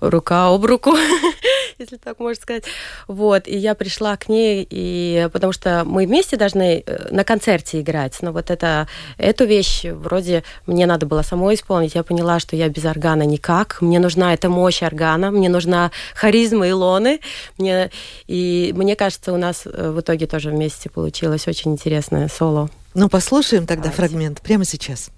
рука 0.00 0.48
об 0.48 0.64
руку, 0.64 0.92
если 1.78 1.96
так 1.96 2.18
можно 2.18 2.40
сказать. 2.42 2.64
Вот, 3.08 3.48
и 3.48 3.56
я 3.56 3.74
пришла 3.74 4.16
к 4.16 4.28
ней, 4.28 4.66
и 4.68 5.28
потому 5.32 5.52
что 5.52 5.84
мы 5.84 6.06
вместе 6.06 6.36
должны 6.36 6.82
э, 6.84 7.08
на 7.10 7.24
концерте 7.24 7.80
играть, 7.80 8.18
но 8.20 8.32
вот 8.32 8.50
это, 8.50 8.88
эту 9.18 9.44
вещь 9.44 9.84
вроде 9.84 10.44
мне 10.66 10.86
надо 10.86 11.06
было 11.06 11.22
самой 11.22 11.54
исполнить. 11.54 11.94
Я 11.94 12.02
поняла, 12.02 12.38
что 12.40 12.56
я 12.56 12.68
без 12.68 12.84
органа 12.84 13.22
никак. 13.22 13.80
Мне 13.80 13.98
нужна 13.98 14.34
эта 14.34 14.48
мощь 14.48 14.82
органа, 14.82 15.30
мне 15.30 15.48
нужна 15.48 15.90
харизма 16.14 16.68
Илоны. 16.68 17.20
Мне, 17.58 17.90
и 18.26 18.72
мне 18.76 18.96
кажется, 18.96 19.32
у 19.32 19.36
нас 19.36 19.62
э, 19.64 19.90
в 19.90 20.00
итоге 20.00 20.26
тоже 20.26 20.50
вместе 20.50 20.90
получилось 20.90 21.46
очень 21.48 21.72
интересное 21.72 22.28
соло. 22.28 22.70
Ну, 22.94 23.08
послушаем 23.08 23.66
тогда 23.66 23.84
Давайте. 23.84 23.96
фрагмент 23.96 24.40
прямо 24.42 24.64
сейчас. 24.64 25.10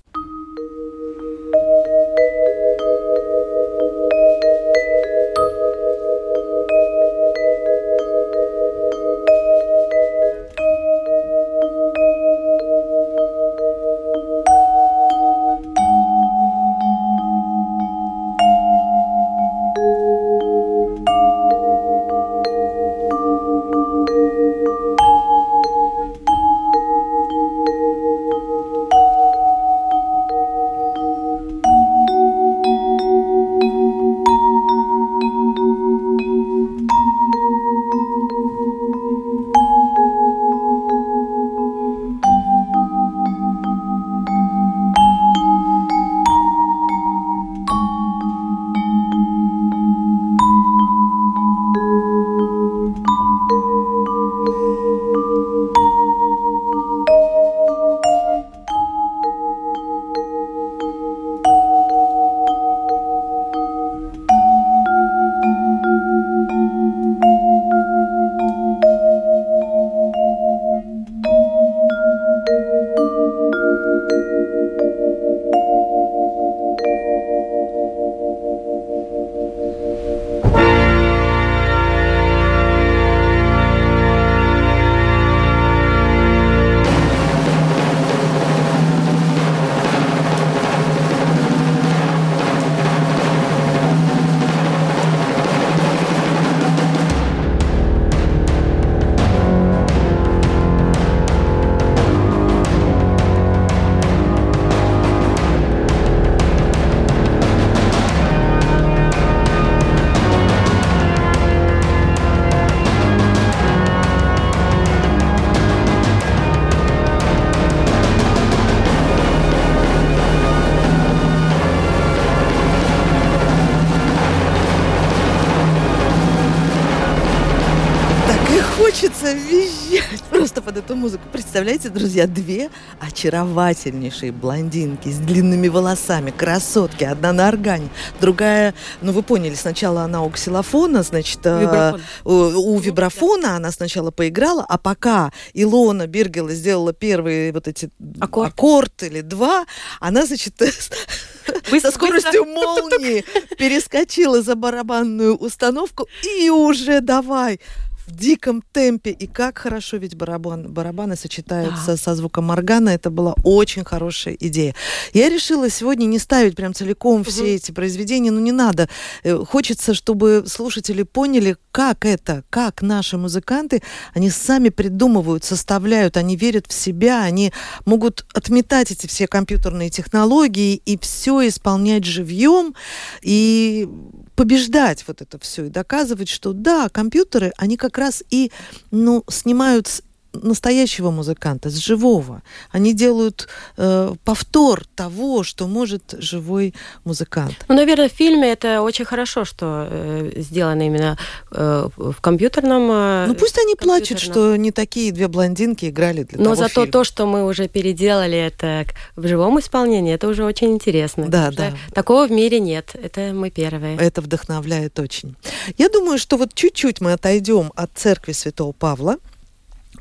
Представляете, 131.55 131.89
друзья, 131.89 132.27
две 132.27 132.69
очаровательнейшие 132.99 134.33
блондинки 134.33 135.09
с 135.09 135.19
длинными 135.19 135.69
волосами, 135.69 136.33
красотки. 136.33 137.05
Одна 137.05 137.33
на 137.33 137.47
органе, 137.47 137.91
другая, 138.21 138.75
ну 139.03 139.13
вы 139.13 139.23
поняли, 139.23 139.55
сначала 139.55 140.03
она 140.03 140.25
у 140.25 140.31
ксилофона, 140.31 141.05
значит, 141.05 141.39
э, 141.45 141.61
Вибрафон. 141.61 142.03
у, 142.25 142.75
у 142.75 142.79
вибрафона 142.81 143.55
она 143.55 143.71
сначала 143.71 144.11
поиграла, 144.11 144.67
а 144.69 144.79
пока 144.79 145.31
Илона 145.53 146.09
Бергела 146.09 146.53
сделала 146.55 146.93
первые 146.93 147.53
вот 147.53 147.69
эти 147.69 147.89
аккорд, 148.19 148.49
аккорд 148.49 149.03
или 149.05 149.21
два, 149.21 149.65
она, 150.01 150.27
значит, 150.27 150.55
со 150.61 151.91
скоростью 151.93 152.47
молнии 152.47 153.25
перескочила 153.57 154.43
за 154.43 154.57
барабанную 154.57 155.37
установку 155.37 156.09
и 156.41 156.51
уже 156.51 157.01
давай 157.01 157.61
в 158.07 158.15
диком 158.15 158.63
темпе. 158.73 159.11
И 159.11 159.27
как 159.27 159.59
хорошо 159.59 159.97
ведь 159.97 160.17
барабан, 160.17 160.73
барабаны 160.73 161.17
сочетаются 161.17 161.87
да. 161.87 161.97
со 161.97 162.15
звуком 162.15 162.51
органа. 162.51 162.91
Это 162.91 163.11
была 163.11 163.35
очень 163.45 163.85
хорошая 163.85 164.37
идея. 164.39 164.75
Я 165.13 165.29
решила 165.29 165.71
сегодня 165.71 166.07
не 166.07 166.19
ставить 166.19 166.57
прям 166.57 166.75
целиком 166.75 167.21
угу. 167.21 167.31
все 167.31 167.55
эти 167.55 167.73
произведения. 167.73 168.31
Ну, 168.31 168.41
не 168.41 168.53
надо. 168.53 168.89
Э, 169.23 169.37
хочется, 169.49 169.95
чтобы 169.95 170.45
слушатели 170.47 171.03
поняли, 171.03 171.57
как 171.71 172.05
это, 172.05 172.45
как 172.51 172.83
наши 172.83 173.17
музыканты, 173.17 173.83
они 174.13 174.31
сами 174.31 174.69
придумывают, 174.69 175.45
составляют, 175.45 176.17
они 176.17 176.37
верят 176.37 176.67
в 176.69 176.73
себя, 176.73 177.23
они 177.23 177.53
могут 177.85 178.27
отметать 178.33 178.91
эти 178.91 179.07
все 179.07 179.27
компьютерные 179.27 179.91
технологии 179.91 180.81
и 180.85 180.99
все 180.99 181.49
исполнять 181.49 182.05
живьем. 182.05 182.75
И 183.23 183.89
побеждать 184.35 185.05
вот 185.07 185.23
это 185.23 185.39
все 185.39 185.67
и 185.67 185.71
доказывать, 185.71 186.29
что 186.29 186.53
да, 186.53 186.89
компьютеры, 186.89 187.53
они 187.57 187.77
как 187.77 187.99
раз 187.99 188.23
и 188.31 188.51
ну, 188.91 189.25
снимают 189.29 190.03
настоящего 190.43 191.11
музыканта, 191.11 191.71
с 191.71 191.77
живого. 191.77 192.43
Они 192.71 192.93
делают 192.93 193.49
э, 193.77 194.15
повтор 194.25 194.85
того, 194.95 195.43
что 195.43 195.67
может 195.67 196.15
живой 196.19 196.75
музыкант. 197.05 197.55
Ну, 197.69 197.75
наверное, 197.75 198.09
в 198.09 198.13
фильме 198.13 198.53
это 198.53 198.83
очень 198.83 199.05
хорошо, 199.05 199.45
что 199.45 199.89
э, 199.91 200.33
сделано 200.37 200.87
именно 200.87 201.19
э, 201.51 201.89
в 201.97 202.21
компьютерном. 202.21 202.91
Э, 202.91 203.27
ну 203.29 203.35
пусть 203.35 203.59
они 203.59 203.75
плачут, 203.75 204.19
что 204.19 204.57
не 204.57 204.71
такие 204.71 205.13
две 205.13 205.29
блондинки 205.29 205.87
играли 205.87 206.25
для 206.25 206.39
Но 206.39 206.45
того 206.45 206.57
зато 206.57 206.81
фильма. 206.83 206.93
то, 206.93 207.05
что 207.05 207.27
мы 207.27 207.47
уже 207.47 207.69
переделали 207.69 208.39
это 208.39 208.85
в 209.17 209.27
живом 209.27 209.59
исполнении, 209.61 210.15
это 210.15 210.29
уже 210.29 210.45
очень 210.45 210.73
интересно. 210.73 211.27
Да, 211.29 211.51
да. 211.51 211.73
Такого 211.93 212.27
в 212.27 212.31
мире 212.31 212.61
нет. 212.61 212.91
Это 212.95 213.33
мы 213.33 213.51
первые. 213.51 213.97
Это 213.97 214.21
вдохновляет 214.21 214.99
очень. 214.99 215.37
Я 215.79 215.89
думаю, 215.89 216.19
что 216.19 216.37
вот 216.37 216.55
чуть-чуть 216.55 217.01
мы 217.01 217.13
отойдем 217.13 217.73
от 217.77 217.91
церкви 217.95 218.33
Святого 218.33 218.73
Павла 218.73 219.17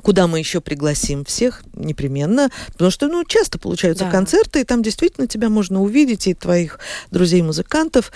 куда 0.04 0.28
мы 0.28 0.38
еще 0.38 0.62
пригласим 0.62 1.26
всех 1.26 1.64
непременно, 1.74 2.50
потому 2.74 2.92
что, 2.92 3.08
ну, 3.08 3.24
часто 3.26 3.58
получаются 3.58 4.04
Да. 4.06 4.12
концерты, 4.12 4.62
и 4.62 4.64
там 4.64 4.84
действительно 4.84 5.28
тебя 5.28 5.50
можно 5.50 5.82
увидеть, 5.82 6.28
и 6.28 6.34
твоих 6.36 6.78
друзей-музыкантов. 7.10 8.12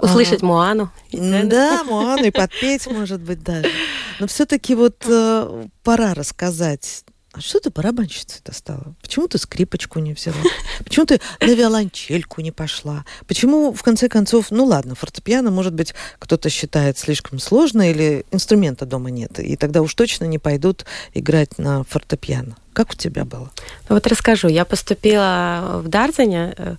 Услышать 0.00 0.42
А, 0.42 0.46
Муану. 0.46 0.90
Да, 1.12 1.84
Моану 1.84 2.24
и 2.24 2.30
подпеть, 2.30 2.86
может 2.86 3.20
быть, 3.20 3.42
даже. 3.44 3.70
Но 4.18 4.26
все-таки 4.26 4.74
вот 4.74 4.96
э, 5.06 5.66
пора 5.84 6.14
рассказать. 6.14 7.04
А 7.32 7.40
что 7.40 7.60
ты 7.60 7.68
барабанщицей-то 7.70 8.54
стала? 8.54 8.94
Почему 9.02 9.28
ты 9.28 9.36
скрипочку 9.36 9.98
не 9.98 10.14
взяла? 10.14 10.36
Почему 10.84 11.04
ты 11.04 11.20
на 11.40 11.54
виолончельку 11.54 12.40
не 12.40 12.52
пошла? 12.52 13.04
Почему, 13.26 13.72
в 13.72 13.82
конце 13.82 14.08
концов, 14.08 14.50
ну 14.50 14.64
ладно, 14.64 14.94
фортепиано, 14.94 15.50
может 15.50 15.74
быть, 15.74 15.94
кто-то 16.18 16.48
считает 16.48 16.96
слишком 16.96 17.38
сложно 17.38 17.90
или 17.90 18.24
инструмента 18.30 18.86
дома 18.86 19.10
нет, 19.10 19.38
и 19.40 19.56
тогда 19.56 19.82
уж 19.82 19.94
точно 19.94 20.24
не 20.24 20.38
пойдут 20.38 20.86
играть 21.12 21.58
на 21.58 21.84
фортепиано. 21.84 22.56
Как 22.72 22.92
у 22.92 22.94
тебя 22.94 23.24
было? 23.24 23.50
Ну 23.88 23.96
Вот 23.96 24.06
расскажу. 24.06 24.48
Я 24.48 24.64
поступила 24.64 25.80
в 25.84 25.88
Дарзене, 25.88 26.54
э, 26.56 26.76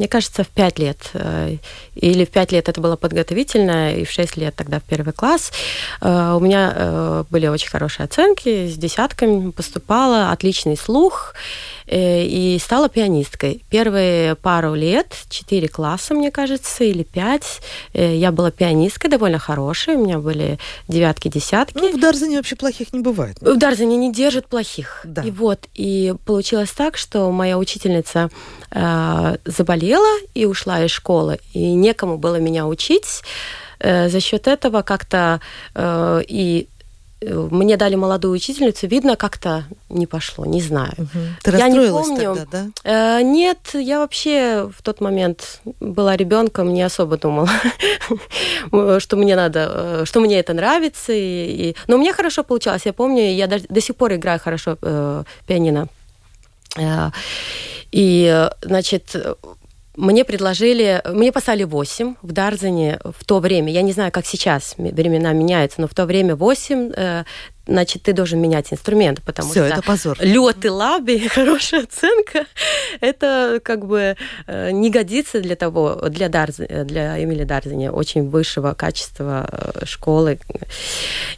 мне 0.00 0.08
кажется, 0.08 0.44
в 0.44 0.48
пять 0.48 0.78
лет. 0.78 0.96
э, 1.12 1.56
Или 1.94 2.24
в 2.24 2.30
пять 2.30 2.52
лет 2.52 2.70
это 2.70 2.80
было 2.80 2.96
подготовительное, 2.96 3.96
и 3.96 4.04
в 4.06 4.10
шесть 4.10 4.38
лет 4.38 4.54
тогда 4.56 4.80
в 4.80 4.84
первый 4.84 5.12
класс. 5.12 5.52
Э, 6.00 6.32
У 6.36 6.40
меня 6.40 6.72
э, 6.74 7.24
были 7.28 7.48
очень 7.48 7.68
хорошие 7.68 8.04
оценки, 8.04 8.66
с 8.66 8.78
десятками 8.78 9.50
поступала, 9.50 10.30
отличный 10.32 10.78
слух, 10.78 11.34
и 11.92 12.58
стала 12.62 12.88
пианисткой. 12.88 13.62
Первые 13.68 14.36
пару 14.36 14.74
лет, 14.74 15.12
четыре 15.28 15.66
класса, 15.68 16.14
мне 16.14 16.30
кажется, 16.30 16.84
или 16.84 17.02
пять, 17.02 17.60
я 17.92 18.30
была 18.30 18.52
пианисткой 18.52 19.10
довольно 19.10 19.40
хорошей, 19.40 19.96
у 19.96 20.04
меня 20.04 20.20
были 20.20 20.60
девятки, 20.86 21.26
десятки. 21.26 21.76
Ну, 21.76 21.92
в 21.92 22.00
Дарзане 22.00 22.36
вообще 22.36 22.54
плохих 22.54 22.92
не 22.92 23.00
бывает. 23.00 23.38
В 23.40 23.56
Дарзане 23.58 23.96
не 23.96 24.12
держат 24.12 24.46
плохих. 24.46 25.00
Да. 25.02 25.22
И 25.22 25.32
вот, 25.32 25.66
и 25.74 26.14
получилось 26.24 26.70
так, 26.70 26.96
что 26.96 27.28
моя 27.32 27.58
учительница 27.58 28.30
э, 28.70 29.36
заболела 29.90 30.18
и 30.34 30.46
ушла 30.46 30.84
из 30.84 30.90
школы, 30.90 31.38
и 31.52 31.74
некому 31.74 32.18
было 32.18 32.36
меня 32.36 32.66
учить. 32.66 33.22
Э, 33.80 34.08
за 34.08 34.20
счет 34.20 34.46
этого 34.46 34.82
как-то 34.82 35.40
э, 35.74 36.22
и 36.28 36.68
э, 37.22 37.48
мне 37.50 37.76
дали 37.76 37.94
молодую 37.96 38.34
учительницу, 38.34 38.86
видно, 38.86 39.16
как-то 39.16 39.64
не 39.88 40.06
пошло, 40.06 40.44
не 40.46 40.60
знаю. 40.60 40.92
Мгм. 40.98 41.36
Ты 41.42 41.50
Я 41.56 41.68
не 41.68 41.90
помню. 41.90 42.34
тогда, 42.34 42.46
да? 42.84 43.18
Э, 43.18 43.22
нет, 43.22 43.58
я 43.74 43.98
вообще 44.00 44.70
в 44.76 44.82
тот 44.82 45.00
момент 45.00 45.60
была 45.80 46.14
ребенком, 46.16 46.74
не 46.74 46.82
особо 46.82 47.16
думала, 47.16 47.48
что 49.00 49.16
мне 49.16 49.34
надо, 49.34 50.04
что 50.04 50.20
мне 50.20 50.38
это 50.38 50.52
нравится. 50.52 51.12
И, 51.12 51.70
и- 51.70 51.76
Но 51.88 51.96
у 51.96 51.98
меня 51.98 52.12
хорошо 52.12 52.44
получалось. 52.44 52.82
Я 52.84 52.92
помню, 52.92 53.22
я 53.34 53.46
даже 53.46 53.64
до 53.68 53.80
сих 53.80 53.96
пор 53.96 54.12
играю 54.12 54.38
хорошо 54.40 54.76
э, 54.82 55.24
пианино. 55.46 55.88
И, 57.92 58.48
значит, 58.62 59.16
мне 59.96 60.24
предложили, 60.24 61.02
мне 61.04 61.32
поставили 61.32 61.64
8 61.64 62.16
в 62.22 62.32
Дарзене 62.32 63.00
в 63.04 63.24
то 63.24 63.40
время. 63.40 63.72
Я 63.72 63.82
не 63.82 63.92
знаю, 63.92 64.12
как 64.12 64.26
сейчас 64.26 64.74
времена 64.76 65.32
меняются, 65.32 65.80
но 65.80 65.88
в 65.88 65.94
то 65.94 66.06
время 66.06 66.36
8, 66.36 66.92
э, 66.96 67.24
значит, 67.70 68.02
ты 68.02 68.12
должен 68.12 68.40
менять 68.40 68.72
инструмент, 68.72 69.22
потому 69.22 69.50
Все, 69.50 69.64
что 69.66 69.74
это 69.74 69.82
позор. 69.82 70.16
лед 70.20 70.64
и 70.64 70.68
лаби, 70.68 71.28
хорошая 71.34 71.84
оценка, 71.84 72.46
это 73.00 73.60
как 73.62 73.86
бы 73.86 74.16
э, 74.46 74.70
не 74.72 74.90
годится 74.90 75.40
для 75.40 75.56
того, 75.56 75.94
для, 76.08 76.28
Дарз, 76.28 76.56
для 76.56 77.22
Эмили 77.22 77.44
Дарзини, 77.44 77.88
очень 77.88 78.28
высшего 78.28 78.74
качества 78.74 79.48
э, 79.50 79.84
школы. 79.86 80.38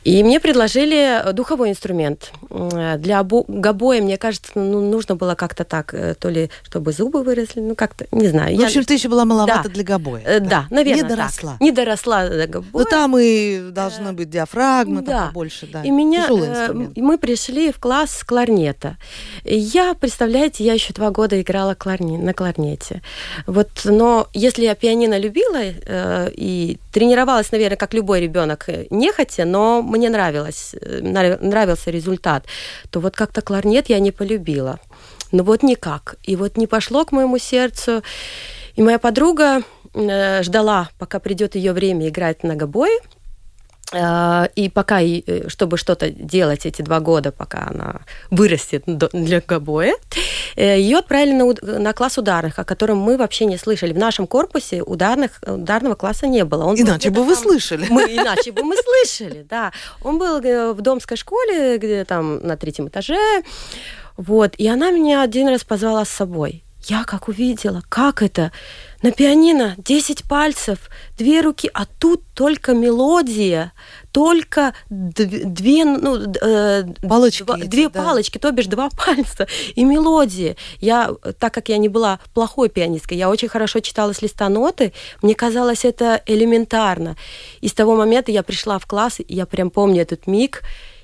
И 0.05 0.22
мне 0.24 0.41
предложили 0.41 1.33
духовой 1.33 1.70
инструмент. 1.70 2.33
Для 2.51 3.20
обо- 3.20 3.45
гобоя, 3.47 4.01
мне 4.03 4.16
кажется, 4.16 4.53
ну, 4.55 4.80
нужно 4.91 5.16
было 5.16 5.35
как-то 5.35 5.64
так, 5.64 5.95
э, 5.95 6.14
то 6.18 6.28
ли 6.28 6.51
чтобы 6.64 6.93
зубы 6.93 7.22
выросли, 7.22 7.61
ну 7.61 7.74
как-то, 7.74 8.07
не 8.11 8.28
знаю. 8.28 8.51
Ну, 8.53 8.57
в 8.57 8.61
Я- 8.61 8.66
общем, 8.66 8.85
ты 8.85 8.95
еще 8.95 9.09
была 9.09 9.24
маловато 9.24 9.64
Да. 9.64 9.68
для 9.70 9.85
гобоя. 9.85 10.22
Э, 10.24 10.41
Да, 10.41 10.66
наверное, 10.70 11.03
Не 11.03 11.09
так. 11.09 11.16
доросла. 11.18 11.57
Не 11.61 11.72
доросла 11.72 12.28
до 12.28 12.37
Ну, 12.47 12.47
гобоя. 12.49 12.85
там 12.87 13.16
и 13.18 13.70
должна 13.70 14.12
быть 14.12 14.30
диафрагма, 14.30 15.03
Да. 15.03 15.26
побольше, 15.26 15.66
да. 15.66 15.83
И 15.83 15.91
меня, 15.91 16.22
Тяжелый 16.23 16.49
э, 16.49 16.89
мы 16.97 17.18
пришли 17.18 17.73
в 17.73 17.79
класс 17.79 18.25
кларнета. 18.25 18.97
Я, 19.45 19.95
представляете, 19.95 20.64
я 20.64 20.75
еще 20.75 20.93
два 20.93 21.11
года 21.11 21.41
играла 21.41 21.75
кларни- 21.75 22.18
на 22.18 22.33
кларнете. 22.35 23.03
Вот, 23.47 23.68
но 23.85 24.29
если 24.33 24.64
я 24.64 24.75
пианино 24.75 25.18
любила 25.18 25.61
э, 25.62 26.31
и 26.35 26.79
тренировалась, 26.93 27.53
наверное, 27.53 27.77
как 27.77 27.95
любой 27.95 28.20
ребенок, 28.20 28.68
э, 28.68 28.87
нехотя, 28.91 29.45
но 29.45 29.83
мне 29.83 30.11
нравилось, 30.11 30.75
э, 30.81 31.01
нрав- 31.01 31.41
нравился 31.41 31.91
результат, 31.91 32.45
то 32.91 33.01
вот 33.01 33.14
как-то 33.14 33.43
кларнет 33.43 33.89
я 33.89 33.99
не 33.99 34.12
полюбила. 34.12 34.79
Ну 35.33 35.43
вот 35.45 35.62
никак. 35.62 36.16
И 36.23 36.37
вот 36.37 36.57
не 36.57 36.66
пошло 36.66 37.05
к 37.05 37.12
моему 37.12 37.39
сердцу. 37.39 38.03
И 38.77 38.83
моя 38.83 38.99
подруга 38.99 39.62
э, 39.95 40.43
ждала, 40.43 40.89
пока 40.99 41.18
придет 41.18 41.55
ее 41.55 41.73
время 41.73 42.09
играть 42.09 42.43
на 42.45 42.55
гобое. 42.55 42.99
Э, 43.93 44.49
И 44.55 44.68
пока, 44.68 45.01
э, 45.03 45.49
чтобы 45.49 45.76
что-то 45.76 46.11
делать 46.11 46.66
эти 46.66 46.82
два 46.82 47.01
года, 47.01 47.30
пока 47.32 47.68
она 47.70 48.01
вырастет 48.30 48.84
для 48.86 49.40
гобоя, 49.40 49.95
э, 50.57 50.78
ее 50.80 50.99
отправили 50.99 51.32
на, 51.32 51.78
на 51.78 51.93
класс 51.93 52.18
ударных, 52.18 52.59
о 52.59 52.64
котором 52.64 52.99
мы 52.99 53.16
вообще 53.16 53.45
не 53.47 53.57
слышали. 53.59 53.93
В 53.93 53.99
нашем 53.99 54.26
корпусе 54.26 54.82
ударных, 54.82 55.40
ударного 55.47 55.95
класса 55.95 56.26
не 56.26 56.45
было. 56.45 56.64
Он 56.64 56.74
был 56.76 56.82
Иначе 56.84 57.09
где-то 57.09 57.20
бы 57.20 57.26
вы 57.26 57.34
там- 57.34 57.43
слышали. 57.43 57.86
Мы, 57.90 58.03
иначе 58.03 58.53
бы 58.53 58.62
мы 58.62 58.76
слышали, 58.76 59.47
да. 59.49 59.72
Он 60.03 60.18
был 60.18 60.40
э, 60.40 60.72
в 60.72 60.80
домской 60.80 61.16
школе, 61.16 61.78
где 61.78 62.05
там 62.05 62.38
на 62.47 62.57
третьем 62.57 62.88
этаже. 62.88 63.43
Вот. 64.16 64.55
И 64.57 64.68
она 64.68 64.90
меня 64.90 65.22
один 65.22 65.49
раз 65.49 65.64
позвала 65.64 66.05
с 66.05 66.09
собой. 66.11 66.64
Я 66.85 67.05
как 67.05 67.28
увидела, 67.28 67.83
как 67.89 68.22
это? 68.22 68.51
На 69.03 69.11
пианино 69.12 69.74
10 69.78 70.24
пальцев, 70.28 70.78
две 71.18 71.41
руки, 71.41 71.70
а 71.74 71.87
тут 71.87 72.22
только 72.35 72.72
мелодия, 72.74 73.72
только 74.12 74.74
дв- 74.91 75.45
две, 75.45 75.85
ну, 75.85 76.16
э, 76.41 76.85
Палочки 77.09 77.43
два- 77.45 77.59
эти, 77.59 77.66
две 77.66 77.89
да. 77.89 78.03
палочки, 78.03 78.39
то 78.39 78.51
бишь 78.53 78.66
два 78.66 78.89
пальца 79.07 79.47
и 79.74 79.85
мелодия. 79.85 80.57
Я, 80.80 81.14
так 81.39 81.55
как 81.55 81.68
я 81.68 81.78
не 81.78 81.89
была 81.89 82.18
плохой 82.35 82.68
пианисткой, 82.68 83.18
я 83.18 83.28
очень 83.30 83.49
хорошо 83.49 83.80
читала 83.80 84.12
с 84.12 84.22
листа 84.22 84.49
ноты, 84.49 84.93
мне 85.22 85.35
казалось 85.35 85.85
это 85.85 86.20
элементарно. 86.26 87.16
И 87.61 87.68
с 87.68 87.72
того 87.74 87.97
момента 87.97 88.30
я 88.33 88.43
пришла 88.43 88.78
в 88.78 88.87
класс, 88.87 89.20
и 89.20 89.24
я 89.35 89.47
прям 89.47 89.70
помню 89.70 90.03
этот 90.03 90.26
миг, 90.26 90.62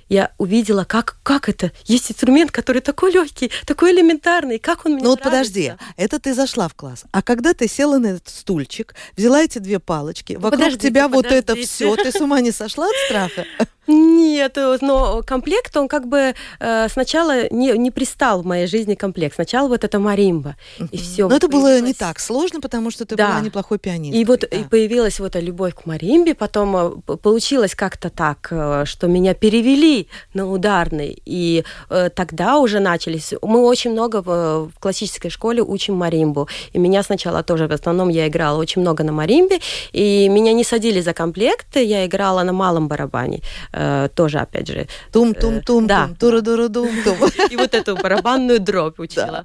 я 0.09 0.33
увидела, 0.39 0.85
как, 0.85 1.19
как 1.23 1.49
это. 1.49 1.73
Есть 1.85 2.11
инструмент, 2.11 2.51
который 2.51 2.81
такой 2.81 3.13
легкий, 3.13 3.51
такой 3.67 3.93
элементарный, 3.93 4.59
как 4.59 4.87
он 4.87 4.95
мне 4.95 5.03
Ну 5.03 5.11
вот 5.11 5.23
подожди, 5.23 5.75
это 5.97 6.19
ты 6.19 6.35
зашла 6.35 6.69
в 6.69 6.75
класс. 6.75 7.05
А 7.13 7.23
когда 7.23 7.55
ты 7.55 7.69
села 7.69 7.99
на 7.99 8.09
этот 8.09 8.29
стульчик, 8.29 8.95
взяла 9.17 9.43
эти 9.43 9.59
две 9.59 9.79
палочки, 9.79 10.35
вокруг 10.35 10.53
Подождите, 10.53 10.89
тебя 10.89 11.09
вот 11.09 11.27
это 11.27 11.55
все, 11.57 11.97
ты 11.97 12.11
с 12.11 12.21
ума 12.21 12.41
не 12.41 12.53
сошла 12.53 12.87
от 12.87 12.97
страха? 13.07 13.45
Нет, 13.89 14.59
э, 14.59 14.79
но 14.81 15.23
комплект, 15.27 15.77
он 15.77 15.89
как 15.89 16.07
бы 16.07 16.35
э, 16.61 16.89
сначала 16.89 17.49
не, 17.51 17.73
не 17.79 17.91
пристал 17.91 18.43
в 18.43 18.47
моей 18.47 18.67
жизни 18.67 18.95
комплект. 18.95 19.35
Сначала 19.35 19.69
вот 19.69 19.83
это 19.85 19.99
маримба. 19.99 20.57
И 20.93 20.97
все. 20.99 21.29
Но 21.29 21.37
это 21.37 21.49
было 21.49 21.81
не 21.81 21.95
так 21.95 22.21
сложно, 22.21 22.61
потому 22.61 22.91
что 22.91 23.05
ты 23.05 23.17
Да. 23.17 23.29
была 23.29 23.41
неплохой 23.41 23.79
пианист. 23.79 24.15
И 24.15 24.25
вот 24.25 24.45
и 24.45 24.65
появилась 24.65 25.19
вот 25.21 25.39
эта 25.39 25.45
любовь 25.45 25.75
к 25.75 25.87
маримбе, 25.87 26.35
потом 26.35 26.77
э, 26.77 27.17
получилось 27.17 27.75
как-то 27.75 28.11
так, 28.11 28.49
э, 28.51 28.85
что 28.85 29.07
меня 29.07 29.35
перевели 29.35 30.09
на 30.35 30.51
ударный, 30.51 31.23
и 31.25 31.65
э, 31.91 32.11
тогда 32.11 32.59
уже 32.59 32.81
начались. 32.81 33.35
Мы 33.43 33.61
очень 33.65 33.93
много 33.93 34.23
в, 34.23 34.71
в 34.71 34.79
классической 34.81 35.31
школе 35.31 35.63
учим 35.63 35.95
маримбу, 35.95 36.49
и 36.73 36.79
меня 36.79 37.03
сначала 37.03 37.43
тоже 37.43 37.69
в 37.69 37.73
основном 37.73 38.09
я 38.09 38.27
играла 38.27 38.59
очень 38.59 38.83
много 38.83 39.05
на 39.05 39.13
маримбе, 39.13 39.61
и 39.93 40.29
меня 40.29 40.53
не 40.53 40.65
садили 40.65 41.01
за 41.01 41.13
комплект, 41.13 41.77
я 41.77 42.05
играла 42.07 42.43
на 42.43 42.53
малом 42.53 42.89
барабане, 42.89 43.43
э, 43.79 44.09
тоже 44.15 44.39
опять 44.39 44.69
же. 44.69 44.87
Тум-тум-тум, 45.13 45.87
да, 45.87 46.07
тум, 46.07 46.17
тура-дура-дум-тум. 46.17 47.17
И 47.51 47.57
вот 47.57 47.75
эту 47.75 47.97
барабанную 47.97 48.61
дробь 48.61 48.99
учила. 48.99 49.45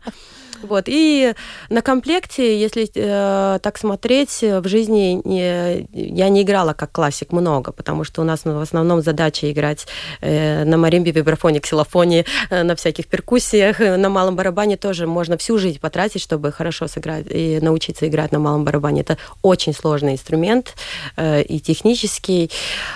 Вот. 0.64 0.86
И 0.88 1.34
на 1.70 1.82
комплекте, 1.82 2.60
если 2.60 2.90
э, 2.96 3.60
так 3.60 3.78
смотреть, 3.78 4.40
в 4.42 4.68
жизни 4.68 5.22
не- 5.24 5.88
я 5.92 6.30
не 6.30 6.42
играла 6.42 6.74
как 6.74 6.92
классик 6.92 7.32
много, 7.32 7.72
потому 7.72 8.04
что 8.04 8.22
у 8.22 8.26
нас 8.26 8.46
ну, 8.46 8.58
в 8.58 8.62
основном 8.62 9.02
задача 9.02 9.52
играть 9.52 9.86
э, 10.22 10.64
на 10.64 10.78
маримбе, 10.78 11.12
вибрафоне, 11.12 11.60
ксилофоне, 11.60 12.26
э, 12.50 12.64
на 12.64 12.76
всяких 12.76 13.08
перкуссиях. 13.08 13.82
Э, 13.82 13.98
На 13.98 14.10
малом 14.10 14.36
барабане 14.36 14.78
тоже 14.78 15.08
можно 15.08 15.38
всю 15.38 15.58
жизнь 15.58 15.80
потратить, 15.80 16.22
чтобы 16.22 16.52
хорошо 16.52 16.88
сыграть 16.88 17.26
и 17.30 17.60
научиться 17.62 18.08
играть 18.08 18.32
на 18.32 18.40
малом 18.40 18.64
барабане. 18.64 19.02
Это 19.02 19.18
очень 19.42 19.74
сложный 19.74 20.14
инструмент 20.14 20.76
э, 21.18 21.42
и 21.44 21.60
технический. 21.60 22.50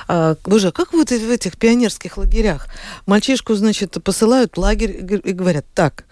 Э, 0.08 0.36
Боже, 0.46 0.70
а 0.70 0.72
как 0.72 0.94
вот 0.94 1.10
в 1.10 1.30
этих 1.32 1.58
пионерских 1.58 2.18
лагерях? 2.18 2.68
Мальчишку, 3.06 3.56
значит, 3.56 3.98
посылают 4.04 4.56
в 4.56 4.60
лагерь 4.60 5.22
и 5.26 5.32
говорят, 5.34 5.66
так, 5.74 6.06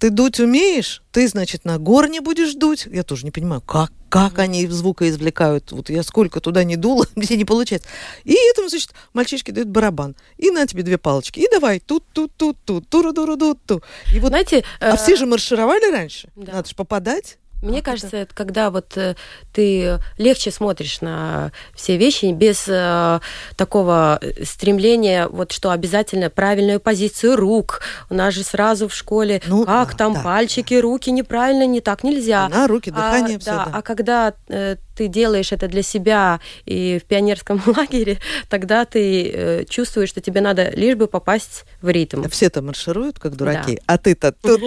ты 0.00 0.08
дуть 0.08 0.40
умеешь, 0.40 1.02
ты, 1.12 1.28
значит, 1.28 1.66
на 1.66 1.78
горне 1.78 2.22
будешь 2.22 2.54
дуть. 2.54 2.88
Я 2.90 3.02
тоже 3.02 3.26
не 3.26 3.30
понимаю, 3.30 3.60
как, 3.60 3.92
как 4.08 4.38
они 4.38 4.66
звука 4.66 5.08
извлекают. 5.08 5.72
Вот 5.72 5.90
я 5.90 6.02
сколько 6.02 6.40
туда 6.40 6.64
не 6.64 6.76
дула, 6.76 7.06
где 7.16 7.36
не 7.36 7.44
получается. 7.44 7.86
И 8.24 8.34
этому, 8.50 8.70
значит, 8.70 8.92
мальчишки 9.12 9.50
дают 9.50 9.68
барабан. 9.68 10.16
И 10.38 10.50
на 10.50 10.66
тебе 10.66 10.82
две 10.82 10.96
палочки. 10.96 11.40
И 11.40 11.48
давай 11.50 11.80
тут, 11.80 12.04
тут, 12.14 12.32
тут, 12.34 12.56
тут, 12.64 12.88
туру, 12.88 13.12
туру, 13.12 13.36
тут, 13.36 13.62
ту. 13.64 13.82
И 14.14 14.20
вот, 14.20 14.28
Знаете, 14.28 14.64
а 14.80 14.94
э, 14.94 14.96
все 14.96 15.16
же 15.16 15.26
маршировали 15.26 15.92
раньше. 15.92 16.30
Да. 16.34 16.54
Надо 16.54 16.68
же 16.68 16.74
попадать. 16.74 17.36
Мне 17.62 17.82
кажется, 17.82 18.16
это 18.16 18.34
когда 18.34 18.70
вот 18.70 18.96
э, 18.96 19.16
ты 19.52 19.98
легче 20.18 20.50
смотришь 20.50 21.00
на 21.00 21.52
все 21.74 21.96
вещи 21.96 22.32
без 22.32 22.64
э, 22.68 23.20
такого 23.56 24.18
э, 24.20 24.44
стремления, 24.44 25.28
вот 25.28 25.52
что 25.52 25.70
обязательно 25.70 26.30
правильную 26.30 26.80
позицию 26.80 27.36
рук. 27.36 27.80
У 28.08 28.14
нас 28.14 28.34
же 28.34 28.44
сразу 28.44 28.88
в 28.88 28.94
школе, 28.94 29.42
Ну, 29.46 29.64
как 29.64 29.92
да, 29.92 29.96
там 29.96 30.14
да, 30.14 30.20
пальчики, 30.20 30.74
руки 30.74 31.10
неправильно, 31.10 31.66
не 31.66 31.80
так 31.80 32.02
нельзя. 32.02 32.48
На 32.48 32.66
руки, 32.66 32.90
дыхание, 32.90 33.36
а, 33.36 33.40
все, 33.40 33.50
да, 33.50 33.64
да. 33.66 33.70
а 33.74 33.82
когда 33.82 34.34
э, 34.48 34.76
ты 35.00 35.08
делаешь 35.08 35.50
это 35.50 35.66
для 35.66 35.80
себя 35.82 36.40
и 36.66 37.00
в 37.02 37.06
пионерском 37.06 37.62
лагере, 37.66 38.18
тогда 38.50 38.84
ты 38.84 39.30
э, 39.32 39.64
чувствуешь, 39.64 40.10
что 40.10 40.20
тебе 40.20 40.42
надо 40.42 40.68
лишь 40.76 40.94
бы 40.94 41.06
попасть 41.06 41.64
в 41.80 41.88
ритм. 41.88 42.28
Все-то 42.28 42.60
маршируют, 42.60 43.18
как 43.18 43.34
дураки, 43.34 43.80
а 43.86 43.96
ты-то 43.96 44.32
тут. 44.32 44.60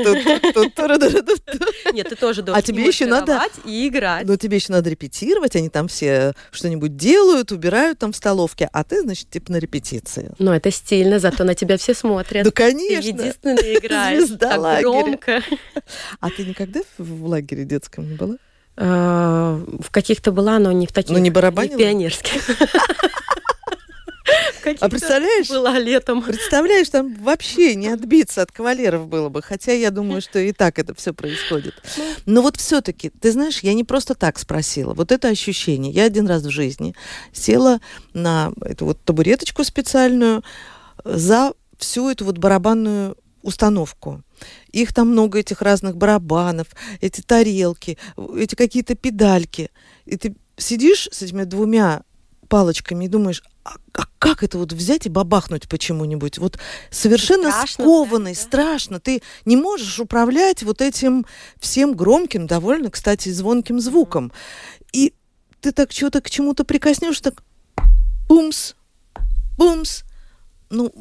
Нет, 1.93 2.09
ты 2.09 2.15
тоже 2.15 2.41
должен 2.41 2.57
А 2.57 2.61
тебе 2.63 2.83
еще 2.83 3.05
надо- 3.05 3.41
и 3.63 3.87
играть. 3.87 4.25
Но 4.25 4.35
тебе 4.37 4.57
еще 4.57 4.71
надо 4.71 4.89
репетировать, 4.89 5.55
они 5.55 5.69
там 5.69 5.87
все 5.87 6.33
что-нибудь 6.51 6.97
делают, 6.97 7.51
убирают 7.51 7.99
там 7.99 8.11
в 8.11 8.15
столовке, 8.15 8.67
а 8.73 8.83
ты, 8.83 9.01
значит, 9.01 9.29
типа 9.29 9.51
на 9.51 9.57
репетиции. 9.57 10.31
Ну, 10.39 10.51
это 10.51 10.71
стильно, 10.71 11.19
зато 11.19 11.43
на 11.43 11.53
тебя 11.53 11.77
все 11.77 11.93
смотрят. 11.93 12.43
Да, 12.43 12.49
Ты 12.49 12.55
конечно. 12.55 13.07
единственная 13.07 13.77
играешь. 13.77 14.25
Звезда 14.25 14.57
так 14.59 14.81
громко. 14.81 15.43
А 16.19 16.29
ты 16.31 16.43
никогда 16.43 16.79
в 16.97 17.25
лагере 17.27 17.65
детском 17.65 18.09
не 18.09 18.15
была? 18.15 18.37
Э, 18.75 19.63
В 19.79 19.91
каких-то 19.91 20.31
была, 20.31 20.59
но 20.59 20.71
не 20.71 20.87
в 20.87 20.91
таких. 20.91 21.11
Ну, 21.11 21.19
не 21.19 21.29
барабанила? 21.29 21.77
пионерских. 21.77 22.41
А 24.79 24.89
представляешь? 24.89 25.49
Была 25.49 25.77
летом. 25.77 26.21
Представляешь, 26.21 26.89
там 26.89 27.13
вообще 27.15 27.75
не 27.75 27.87
отбиться 27.93 28.41
от 28.41 28.51
кавалеров 28.51 29.07
было 29.07 29.29
бы, 29.29 29.41
хотя 29.41 29.73
я 29.73 29.91
думаю, 29.91 30.21
что 30.21 30.39
и 30.39 30.53
так 30.53 30.79
это 30.79 30.95
все 30.95 31.13
происходит. 31.13 31.73
Но 32.25 32.41
вот 32.41 32.57
все-таки, 32.57 33.09
ты 33.09 33.31
знаешь, 33.31 33.59
я 33.59 33.73
не 33.73 33.83
просто 33.83 34.15
так 34.15 34.39
спросила. 34.39 34.93
Вот 34.93 35.11
это 35.11 35.27
ощущение. 35.27 35.91
Я 35.91 36.05
один 36.05 36.27
раз 36.27 36.43
в 36.43 36.49
жизни 36.49 36.95
села 37.33 37.79
на 38.13 38.53
эту 38.61 38.85
вот 38.85 39.01
табуреточку 39.03 39.63
специальную 39.63 40.43
за 41.03 41.53
всю 41.77 42.09
эту 42.09 42.25
вот 42.25 42.37
барабанную 42.37 43.17
установку. 43.43 44.23
Их 44.71 44.93
там 44.93 45.09
много, 45.09 45.39
этих 45.39 45.61
разных 45.61 45.95
барабанов, 45.97 46.67
эти 47.01 47.21
тарелки, 47.21 47.97
эти 48.35 48.55
какие-то 48.55 48.95
педальки. 48.95 49.69
И 50.05 50.17
ты 50.17 50.35
сидишь 50.57 51.07
с 51.11 51.21
этими 51.21 51.43
двумя 51.43 52.03
палочками 52.49 53.05
и 53.05 53.07
думаешь, 53.07 53.43
а, 53.63 53.75
а 53.93 54.03
как 54.19 54.43
это 54.43 54.57
вот 54.57 54.73
взять 54.73 55.05
и 55.05 55.09
бабахнуть 55.09 55.67
почему-нибудь? 55.67 56.37
Вот 56.37 56.59
совершенно 56.91 57.49
Страшно, 57.49 57.83
скованный, 57.83 58.33
да, 58.33 58.39
да. 58.39 58.45
страшно. 58.45 58.99
Ты 58.99 59.21
не 59.45 59.55
можешь 59.55 59.99
управлять 59.99 60.63
вот 60.63 60.81
этим 60.81 61.25
всем 61.59 61.95
громким, 61.95 62.47
довольно, 62.47 62.91
кстати, 62.91 63.29
звонким 63.29 63.79
звуком. 63.79 64.31
И 64.91 65.13
ты 65.61 65.71
так 65.71 65.91
что-то 65.91 66.21
к 66.21 66.29
чему-то 66.29 66.63
прикоснешься, 66.63 67.23
так 67.23 67.43
бумс, 68.27 68.73
бумс. 69.57 70.03
Ну, 70.73 70.91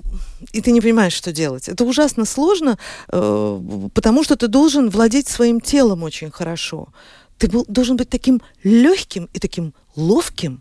и 0.52 0.60
ты 0.60 0.72
не 0.72 0.80
понимаешь, 0.80 1.14
что 1.14 1.32
делать. 1.32 1.68
Это 1.68 1.84
ужасно 1.84 2.24
сложно, 2.26 2.76
э, 3.08 3.60
потому 3.94 4.22
что 4.24 4.36
ты 4.36 4.48
должен 4.48 4.90
владеть 4.90 5.28
своим 5.28 5.60
телом 5.60 6.02
очень 6.02 6.30
хорошо. 6.30 6.88
Ты 7.38 7.48
был- 7.48 7.64
должен 7.68 7.96
быть 7.96 8.08
таким 8.10 8.40
легким 8.64 9.28
и 9.34 9.38
таким 9.38 9.72
ловким. 9.96 10.60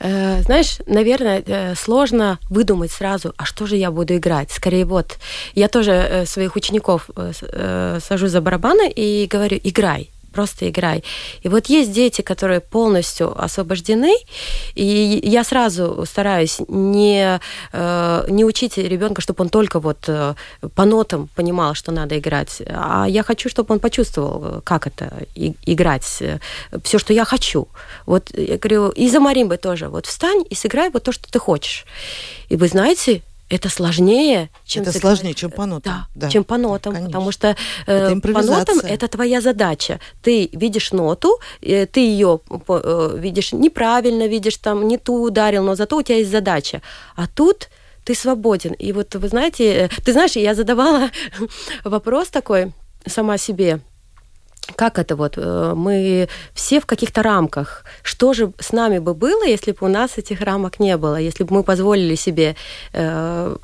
Э, 0.00 0.42
Знаешь, 0.42 0.78
наверное, 0.86 1.42
э, 1.46 1.74
сложно 1.74 2.38
выдумать 2.50 2.90
сразу, 2.90 3.32
а 3.36 3.44
что 3.44 3.66
же 3.66 3.76
я 3.76 3.90
буду 3.90 4.14
играть. 4.16 4.50
Скорее 4.50 4.84
вот, 4.84 5.18
я 5.54 5.68
тоже 5.68 5.90
э, 5.92 6.26
своих 6.26 6.56
учеников 6.56 7.08
сажу 8.08 8.28
за 8.28 8.40
барабаны 8.40 8.90
и 8.90 9.26
говорю, 9.32 9.58
играй. 9.64 10.10
Просто 10.32 10.68
играй. 10.68 11.04
И 11.42 11.48
вот 11.48 11.66
есть 11.66 11.92
дети, 11.92 12.22
которые 12.22 12.60
полностью 12.60 13.32
освобождены, 13.42 14.14
и 14.74 15.20
я 15.22 15.44
сразу 15.44 16.04
стараюсь 16.06 16.60
не, 16.68 17.40
э, 17.72 18.26
не 18.28 18.44
учить 18.44 18.78
ребенка, 18.78 19.20
чтобы 19.20 19.44
он 19.44 19.48
только 19.48 19.80
вот 19.80 20.08
э, 20.08 20.34
по 20.74 20.84
нотам 20.84 21.28
понимал, 21.34 21.74
что 21.74 21.92
надо 21.92 22.18
играть, 22.18 22.62
а 22.66 23.06
я 23.08 23.22
хочу, 23.22 23.48
чтобы 23.48 23.74
он 23.74 23.80
почувствовал, 23.80 24.44
э, 24.44 24.60
как 24.64 24.86
это 24.86 25.26
и- 25.34 25.54
играть, 25.66 26.04
все, 26.04 26.98
что 26.98 27.12
я 27.12 27.24
хочу. 27.24 27.68
Вот 28.06 28.30
я 28.36 28.58
говорю, 28.58 28.88
и 28.90 29.08
за 29.08 29.20
маримбой 29.20 29.58
тоже. 29.58 29.88
Вот 29.88 30.06
встань 30.06 30.44
и 30.50 30.54
сыграй 30.54 30.90
вот 30.90 31.02
то, 31.02 31.12
что 31.12 31.30
ты 31.30 31.38
хочешь. 31.38 31.84
И 32.48 32.56
вы 32.56 32.68
знаете, 32.68 33.22
это 33.52 33.68
сложнее, 33.68 34.48
чем 34.64 34.82
Это 34.82 34.92
сыграть- 34.92 35.00
сложнее, 35.18 35.34
чем 35.34 35.50
по 35.50 35.66
нотам. 35.66 35.92
Да, 35.92 36.06
Да, 36.26 36.30
чем 36.30 36.42
по 36.44 36.56
да, 36.56 36.62
нотам, 36.62 36.92
конечно. 36.94 37.10
потому 37.12 37.32
что 37.32 37.54
э, 37.86 38.20
по 38.20 38.42
нотам 38.42 38.78
это 38.78 39.08
твоя 39.08 39.40
задача. 39.40 40.00
Ты 40.22 40.48
видишь 40.52 40.92
ноту, 40.92 41.38
э, 41.60 41.86
ты 41.86 42.00
ее 42.00 42.40
э, 42.68 43.16
видишь 43.18 43.52
неправильно, 43.52 44.26
видишь 44.26 44.56
там 44.56 44.88
не 44.88 44.96
ту 44.98 45.22
ударил, 45.22 45.64
но 45.64 45.74
зато 45.74 45.96
у 45.96 46.02
тебя 46.02 46.18
есть 46.18 46.30
задача. 46.30 46.80
А 47.14 47.26
тут 47.26 47.68
ты 48.04 48.14
свободен. 48.14 48.72
И 48.72 48.92
вот 48.92 49.14
вы 49.14 49.28
знаете, 49.28 49.64
э, 49.64 49.88
ты 50.04 50.12
знаешь, 50.12 50.36
я 50.36 50.54
задавала 50.54 51.10
вопрос 51.84 52.28
такой 52.28 52.72
сама 53.06 53.38
себе. 53.38 53.80
Как 54.76 54.98
это 54.98 55.16
вот? 55.16 55.34
э, 55.36 55.74
Мы 55.74 56.28
все 56.54 56.80
в 56.80 56.86
каких-то 56.86 57.22
рамках. 57.22 57.84
Что 58.02 58.32
же 58.32 58.52
с 58.58 58.72
нами 58.72 58.98
бы 58.98 59.14
было, 59.14 59.44
если 59.44 59.72
бы 59.72 59.78
у 59.86 59.88
нас 59.88 60.18
этих 60.18 60.40
рамок 60.40 60.80
не 60.80 60.96
было? 60.96 61.16
Если 61.16 61.44
бы 61.44 61.54
мы 61.54 61.62
позволили 61.62 62.14
себе 62.14 62.56
э, 62.92 63.56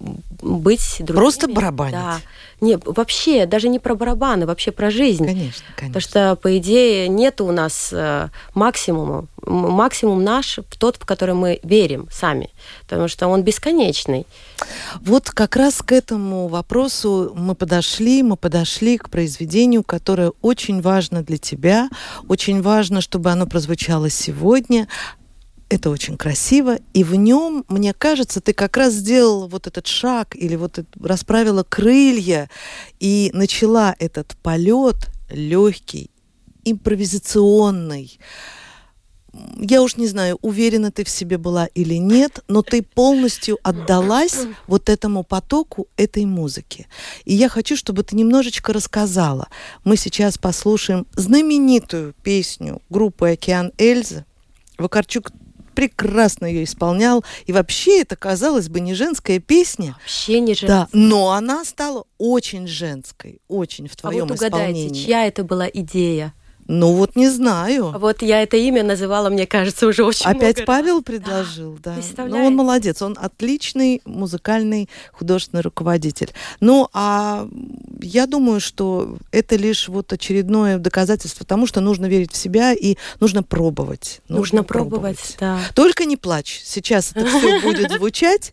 быть 0.00 0.96
другими? 0.98 1.16
Просто 1.16 1.48
барабанить. 1.48 1.94
Да. 1.94 2.20
Не, 2.60 2.76
вообще, 2.76 3.46
даже 3.46 3.68
не 3.68 3.78
про 3.78 3.94
барабаны, 3.94 4.44
вообще 4.46 4.72
про 4.72 4.90
жизнь. 4.90 5.24
Конечно, 5.24 5.64
конечно. 5.76 6.00
Потому 6.00 6.00
что, 6.00 6.36
по 6.36 6.58
идее, 6.58 7.08
нет 7.08 7.40
у 7.40 7.52
нас 7.52 7.90
э, 7.92 8.28
максимума. 8.54 9.26
Максимум 9.44 10.24
наш 10.24 10.58
тот, 10.78 10.96
в 10.96 11.06
который 11.06 11.34
мы 11.34 11.60
верим 11.62 12.08
сами. 12.10 12.50
Потому 12.82 13.06
что 13.06 13.28
он 13.28 13.42
бесконечный. 13.42 14.26
Вот 15.00 15.30
как 15.30 15.54
раз 15.54 15.82
к 15.82 15.92
этому 15.92 16.48
вопросу 16.48 17.32
мы 17.36 17.54
подошли, 17.54 18.22
мы 18.24 18.36
подошли 18.36 18.98
к 18.98 19.08
произведению, 19.08 19.84
которое 19.84 20.32
очень 20.42 20.80
важно 20.82 21.22
для 21.22 21.38
тебя, 21.38 21.88
очень 22.26 22.60
важно, 22.60 23.00
чтобы 23.00 23.30
оно 23.30 23.46
прозвучало 23.46 24.10
сегодня. 24.10 24.88
Это 25.70 25.90
очень 25.90 26.16
красиво, 26.16 26.78
и 26.94 27.04
в 27.04 27.14
нем, 27.14 27.64
мне 27.68 27.92
кажется, 27.92 28.40
ты 28.40 28.54
как 28.54 28.78
раз 28.78 28.94
сделала 28.94 29.46
вот 29.48 29.66
этот 29.66 29.86
шаг 29.86 30.34
или 30.34 30.56
вот 30.56 30.78
расправила 30.98 31.62
крылья 31.62 32.48
и 33.00 33.30
начала 33.34 33.94
этот 33.98 34.34
полет 34.42 34.96
легкий, 35.28 36.10
импровизационный. 36.64 38.18
Я 39.60 39.82
уж 39.82 39.96
не 39.96 40.06
знаю, 40.06 40.38
уверена 40.40 40.90
ты 40.90 41.04
в 41.04 41.10
себе 41.10 41.36
была 41.36 41.66
или 41.66 41.96
нет, 41.96 42.42
но 42.48 42.62
ты 42.62 42.82
полностью 42.82 43.58
отдалась 43.62 44.46
вот 44.66 44.88
этому 44.88 45.22
потоку 45.22 45.86
этой 45.98 46.24
музыки. 46.24 46.86
И 47.26 47.34
я 47.34 47.50
хочу, 47.50 47.76
чтобы 47.76 48.04
ты 48.04 48.16
немножечко 48.16 48.72
рассказала. 48.72 49.48
Мы 49.84 49.98
сейчас 49.98 50.38
послушаем 50.38 51.06
знаменитую 51.12 52.14
песню 52.22 52.80
группы 52.88 53.32
«Океан 53.32 53.72
Эльза». 53.76 54.24
Вакарчук 54.78 55.30
прекрасно 55.78 56.46
ее 56.46 56.64
исполнял. 56.64 57.24
И 57.46 57.52
вообще 57.52 58.00
это, 58.00 58.16
казалось 58.16 58.68
бы, 58.68 58.80
не 58.80 58.94
женская 58.94 59.38
песня. 59.38 59.94
Вообще 60.00 60.40
не 60.40 60.54
же. 60.54 60.66
Да, 60.66 60.88
но 60.92 61.30
она 61.30 61.64
стала 61.64 62.04
очень 62.18 62.66
женской, 62.66 63.40
очень 63.46 63.86
в 63.86 63.92
А 63.92 63.96
твоем 63.98 64.26
вот 64.26 64.32
угадайте, 64.32 64.72
исполнении. 64.72 65.04
чья 65.04 65.24
это 65.26 65.44
была 65.44 65.68
идея? 65.72 66.34
Ну 66.68 66.92
вот 66.92 67.16
не 67.16 67.30
знаю. 67.30 67.94
Вот 67.98 68.20
я 68.20 68.42
это 68.42 68.58
имя 68.58 68.82
называла, 68.82 69.30
мне 69.30 69.46
кажется, 69.46 69.86
уже 69.86 70.04
очень 70.04 70.26
Опять 70.26 70.58
много 70.58 70.66
Павел 70.66 70.94
раз. 70.96 71.04
предложил, 71.04 71.78
да. 71.82 71.92
Ну, 71.92 71.96
представляете? 72.02 72.46
он 72.46 72.56
молодец, 72.56 73.00
он 73.00 73.16
отличный 73.18 74.02
музыкальный 74.04 74.90
художественный 75.12 75.62
руководитель. 75.62 76.30
Ну, 76.60 76.90
а 76.92 77.48
я 78.02 78.26
думаю, 78.26 78.60
что 78.60 79.16
это 79.32 79.56
лишь 79.56 79.88
вот 79.88 80.12
очередное 80.12 80.76
доказательство 80.76 81.46
тому, 81.46 81.66
что 81.66 81.80
нужно 81.80 82.04
верить 82.04 82.32
в 82.32 82.36
себя 82.36 82.74
и 82.74 82.96
нужно 83.18 83.42
пробовать. 83.42 84.20
Нужно 84.28 84.62
пробовать, 84.62 85.36
да. 85.40 85.58
Только 85.74 86.04
не 86.04 86.18
плачь. 86.18 86.60
Сейчас 86.62 87.12
это 87.14 87.26
все 87.26 87.60
будет 87.62 87.90
звучать. 87.92 88.52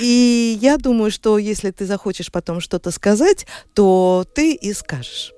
И 0.00 0.56
я 0.62 0.78
думаю, 0.78 1.10
что 1.10 1.38
если 1.38 1.72
ты 1.72 1.86
захочешь 1.86 2.30
потом 2.30 2.60
что-то 2.60 2.92
сказать, 2.92 3.46
то 3.74 4.24
ты 4.32 4.54
и 4.54 4.72
скажешь. 4.72 5.32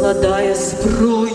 Складає 0.00 0.54
зброю 0.54 1.29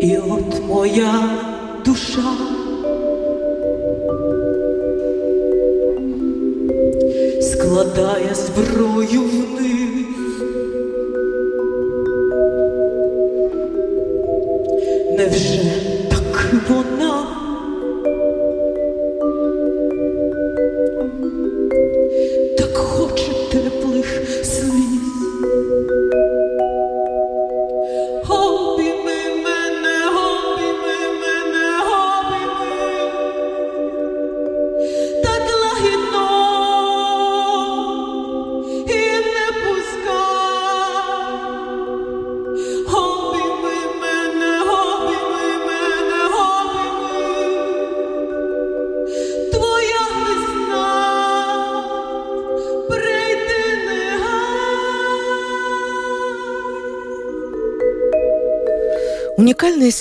І 0.00 0.18
от 0.18 0.62
моя 0.68 1.14
душа 1.84 2.47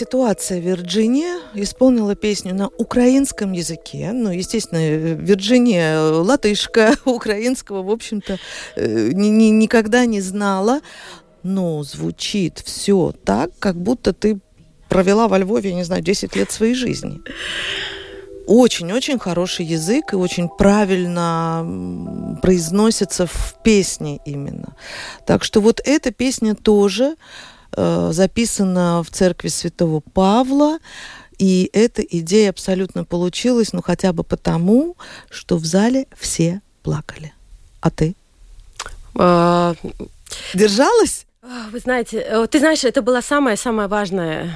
Ситуация. 0.07 0.59
Вирджиния 0.61 1.41
исполнила 1.53 2.15
песню 2.15 2.55
на 2.55 2.69
украинском 2.77 3.51
языке. 3.51 4.11
Ну, 4.13 4.31
естественно, 4.31 4.79
Вирджиния 4.87 5.95
э, 5.95 6.11
латышка, 6.11 6.95
украинского, 7.05 7.83
в 7.83 7.91
общем-то, 7.91 8.37
э, 8.77 9.09
ни- 9.11 9.27
ни- 9.27 9.49
никогда 9.51 10.05
не 10.05 10.21
знала. 10.21 10.79
Но 11.43 11.83
звучит 11.83 12.63
все 12.65 13.13
так, 13.25 13.49
как 13.59 13.75
будто 13.75 14.13
ты 14.13 14.39
провела 14.87 15.27
во 15.27 15.39
Львове, 15.39 15.71
я 15.71 15.75
не 15.75 15.83
знаю, 15.83 16.01
10 16.01 16.37
лет 16.37 16.51
своей 16.51 16.73
жизни. 16.73 17.19
Очень-очень 18.47 19.19
хороший 19.19 19.65
язык 19.65 20.13
и 20.13 20.15
очень 20.15 20.47
правильно 20.47 22.37
произносится 22.41 23.27
в 23.27 23.55
песне 23.61 24.21
именно. 24.25 24.77
Так 25.25 25.43
что 25.43 25.59
вот 25.59 25.81
эта 25.83 26.11
песня 26.13 26.55
тоже 26.55 27.17
э, 27.75 28.09
записана 28.13 29.03
в 29.03 29.11
церкви 29.11 29.49
Святого 29.49 29.99
Павла, 29.99 30.79
и 31.37 31.69
эта 31.73 32.01
идея 32.01 32.49
абсолютно 32.49 33.03
получилась, 33.03 33.73
ну 33.73 33.81
хотя 33.81 34.11
бы 34.11 34.23
потому, 34.23 34.95
что 35.29 35.57
в 35.57 35.65
зале 35.65 36.07
все 36.17 36.61
плакали. 36.81 37.33
А 37.79 37.91
ты? 37.91 38.15
А, 39.15 39.75
Держалась? 40.53 41.26
Вы 41.71 41.79
знаете, 41.79 42.17
э, 42.17 42.47
ты 42.47 42.59
знаешь, 42.59 42.83
это 42.83 43.01
было 43.01 43.21
самое-самое 43.21 43.87
важное, 43.87 44.51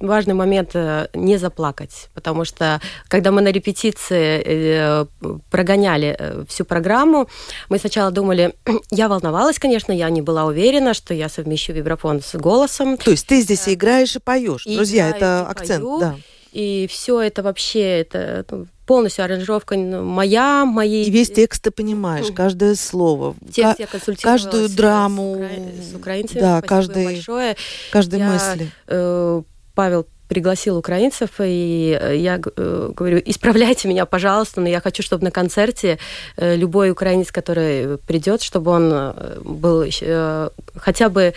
важный 0.00 0.34
момент 0.34 0.70
э, 0.74 1.08
не 1.12 1.36
заплакать, 1.36 2.08
потому 2.14 2.44
что 2.44 2.80
когда 3.08 3.30
мы 3.30 3.42
на 3.42 3.52
репетиции 3.52 4.42
э, 4.44 5.06
прогоняли 5.50 6.44
всю 6.48 6.64
программу, 6.64 7.28
мы 7.68 7.78
сначала 7.78 8.10
думали, 8.10 8.54
я 8.90 9.08
волновалась, 9.08 9.58
конечно, 9.58 9.92
я 9.92 10.08
не 10.08 10.22
была 10.22 10.46
уверена, 10.46 10.94
что 10.94 11.12
я 11.12 11.28
совмещу 11.28 11.72
вибрафон 11.72 12.22
с 12.22 12.34
голосом, 12.34 12.96
То 12.96 13.10
есть 13.10 13.26
ты 13.26 13.42
здесь 13.42 13.68
играешь 13.68 14.16
и 14.16 14.18
поешь. 14.18 14.66
И 14.66 14.76
Друзья, 14.76 15.10
это 15.10 15.46
и 15.46 15.50
акцент, 15.50 15.84
пою. 15.84 16.00
да. 16.00 16.16
И 16.52 16.86
все 16.90 17.20
это 17.20 17.42
вообще, 17.42 18.00
это 18.00 18.44
ну, 18.50 18.66
полностью 18.86 19.24
аранжировка 19.24 19.76
ну, 19.76 20.02
моя, 20.02 20.64
мои... 20.64 21.04
И 21.04 21.10
весь 21.10 21.30
текст 21.30 21.62
ты 21.62 21.70
понимаешь, 21.70 22.26
каждое 22.34 22.74
слово, 22.74 23.36
Текст 23.52 23.78
я 23.78 23.86
консультировалась 23.86 24.42
каждую 24.42 24.68
драму, 24.68 25.34
с, 25.34 25.38
укра- 25.38 25.82
с 25.82 25.94
украинцами. 25.94 26.40
да, 26.40 26.60
каждый- 26.62 27.04
большое. 27.04 27.56
каждой 27.92 28.18
Я- 28.18 28.32
мысли. 28.32 28.70
Э, 28.88 29.42
Павел 29.74 30.06
пригласил 30.28 30.76
украинцев, 30.76 31.30
и 31.40 31.98
э, 32.00 32.16
я 32.16 32.40
э, 32.56 32.90
говорю, 32.96 33.20
исправляйте 33.24 33.88
меня, 33.88 34.06
пожалуйста, 34.06 34.60
но 34.60 34.68
я 34.68 34.80
хочу, 34.80 35.02
чтобы 35.02 35.24
на 35.24 35.30
концерте 35.30 35.98
э, 36.36 36.56
любой 36.56 36.90
украинец, 36.90 37.32
который 37.32 37.98
придет, 37.98 38.40
чтобы 38.42 38.70
он 38.70 38.90
э, 38.92 39.40
был 39.44 39.84
э, 39.84 40.50
хотя 40.76 41.08
бы 41.08 41.34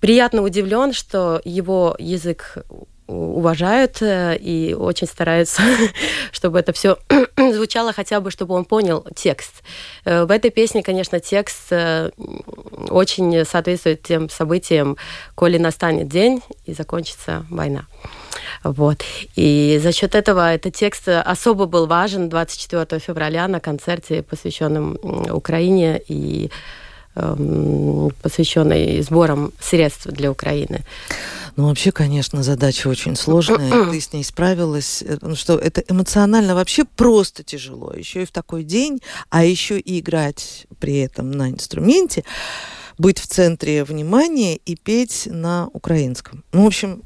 приятно 0.00 0.42
удивлен, 0.42 0.92
что 0.92 1.40
его 1.44 1.96
язык 1.98 2.58
уважают 3.12 4.00
э, 4.00 4.36
и 4.38 4.74
очень 4.74 5.06
стараются, 5.06 5.62
чтобы 6.32 6.58
это 6.58 6.72
все 6.72 6.98
звучало 7.36 7.92
хотя 7.92 8.20
бы, 8.20 8.30
чтобы 8.30 8.54
он 8.54 8.64
понял 8.64 9.04
текст. 9.14 9.62
Э, 10.04 10.24
В 10.24 10.30
этой 10.30 10.50
песне, 10.50 10.82
конечно, 10.82 11.20
текст 11.20 11.68
э, 11.70 12.10
очень 12.88 13.44
соответствует 13.44 14.02
тем 14.02 14.28
событиям, 14.28 14.96
коли 15.34 15.58
настанет 15.58 16.08
день 16.08 16.42
и 16.64 16.72
закончится 16.72 17.46
война. 17.50 17.86
Вот. 18.64 19.02
И 19.36 19.78
за 19.82 19.92
счет 19.92 20.14
этого 20.14 20.54
этот 20.54 20.74
текст 20.74 21.08
особо 21.08 21.66
был 21.66 21.86
важен 21.86 22.28
24 22.28 23.00
февраля 23.00 23.48
на 23.48 23.60
концерте, 23.60 24.22
посвященном 24.22 24.98
Украине 25.30 26.00
и 26.08 26.50
посвященный 27.14 29.02
сборам 29.02 29.52
средств 29.60 30.06
для 30.06 30.30
Украины. 30.30 30.84
Ну, 31.56 31.68
вообще, 31.68 31.92
конечно, 31.92 32.42
задача 32.42 32.88
очень 32.88 33.14
сложная. 33.14 33.90
Ты 33.90 34.00
с 34.00 34.12
ней 34.12 34.24
справилась. 34.24 35.04
Ну 35.20 35.36
что, 35.36 35.58
это 35.58 35.82
эмоционально 35.88 36.54
вообще 36.54 36.84
просто 36.84 37.42
тяжело. 37.42 37.92
Еще 37.92 38.22
и 38.22 38.26
в 38.26 38.32
такой 38.32 38.64
день, 38.64 39.00
а 39.28 39.44
еще 39.44 39.78
и 39.78 40.00
играть 40.00 40.66
при 40.78 40.98
этом 41.00 41.30
на 41.30 41.50
инструменте, 41.50 42.24
быть 42.98 43.18
в 43.18 43.26
центре 43.26 43.84
внимания 43.84 44.56
и 44.56 44.76
петь 44.76 45.28
на 45.30 45.68
украинском. 45.72 46.44
Ну, 46.52 46.64
в 46.64 46.66
общем, 46.66 47.02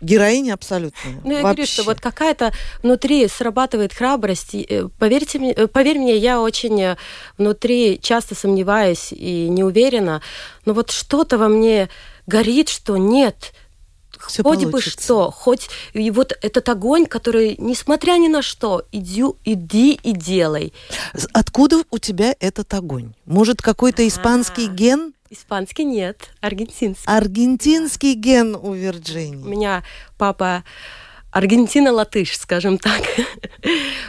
героиня 0.00 0.54
абсолютная. 0.54 1.20
Ну, 1.24 1.32
я 1.32 1.40
говорю, 1.42 1.66
что 1.66 1.82
вот 1.82 2.00
какая-то 2.00 2.52
внутри 2.82 3.26
срабатывает 3.28 3.92
храбрость. 3.92 4.54
Э, 4.54 4.88
Поверьте 4.98 5.38
мне, 5.38 5.52
э, 5.52 5.66
поверь 5.66 5.98
мне, 5.98 6.16
я 6.16 6.40
очень 6.40 6.80
э, 6.80 6.96
внутри 7.36 7.98
часто 8.00 8.34
сомневаюсь 8.34 9.08
и 9.12 9.48
не 9.48 9.64
уверена, 9.64 10.22
но 10.64 10.72
вот 10.74 10.90
что-то 10.90 11.38
во 11.38 11.48
мне 11.48 11.88
горит, 12.26 12.68
что 12.68 12.96
нет, 12.96 13.52
Всё 14.26 14.42
хоть 14.42 14.64
бы 14.64 14.70
получится. 14.72 15.00
что, 15.04 15.30
хоть 15.30 15.68
и 15.92 16.10
вот 16.10 16.32
этот 16.42 16.68
огонь, 16.68 17.06
который, 17.06 17.54
несмотря 17.58 18.12
ни 18.18 18.28
на 18.28 18.42
что, 18.42 18.84
иди, 18.90 19.24
иди 19.44 19.92
и 20.02 20.12
делай. 20.12 20.72
Откуда 21.32 21.82
у 21.90 21.98
тебя 21.98 22.34
этот 22.40 22.74
огонь? 22.74 23.12
Может, 23.26 23.62
какой-то 23.62 24.06
испанский 24.06 24.66
А. 24.66 24.70
ген? 24.70 25.12
Испанский 25.30 25.84
нет, 25.84 26.30
аргентинский. 26.40 27.04
Аргентинский 27.06 28.14
ген 28.14 28.54
у 28.54 28.70
У 28.70 28.74
Вирджинии. 28.74 29.36
меня 29.36 29.82
папа 30.16 30.64
Аргентина-латыш, 31.30 32.36
скажем 32.38 32.78
так. 32.78 33.02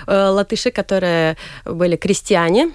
Э, 0.08 0.30
Латыши, 0.30 0.72
которые 0.72 1.38
были 1.66 1.96
крестьяне, 1.96 2.72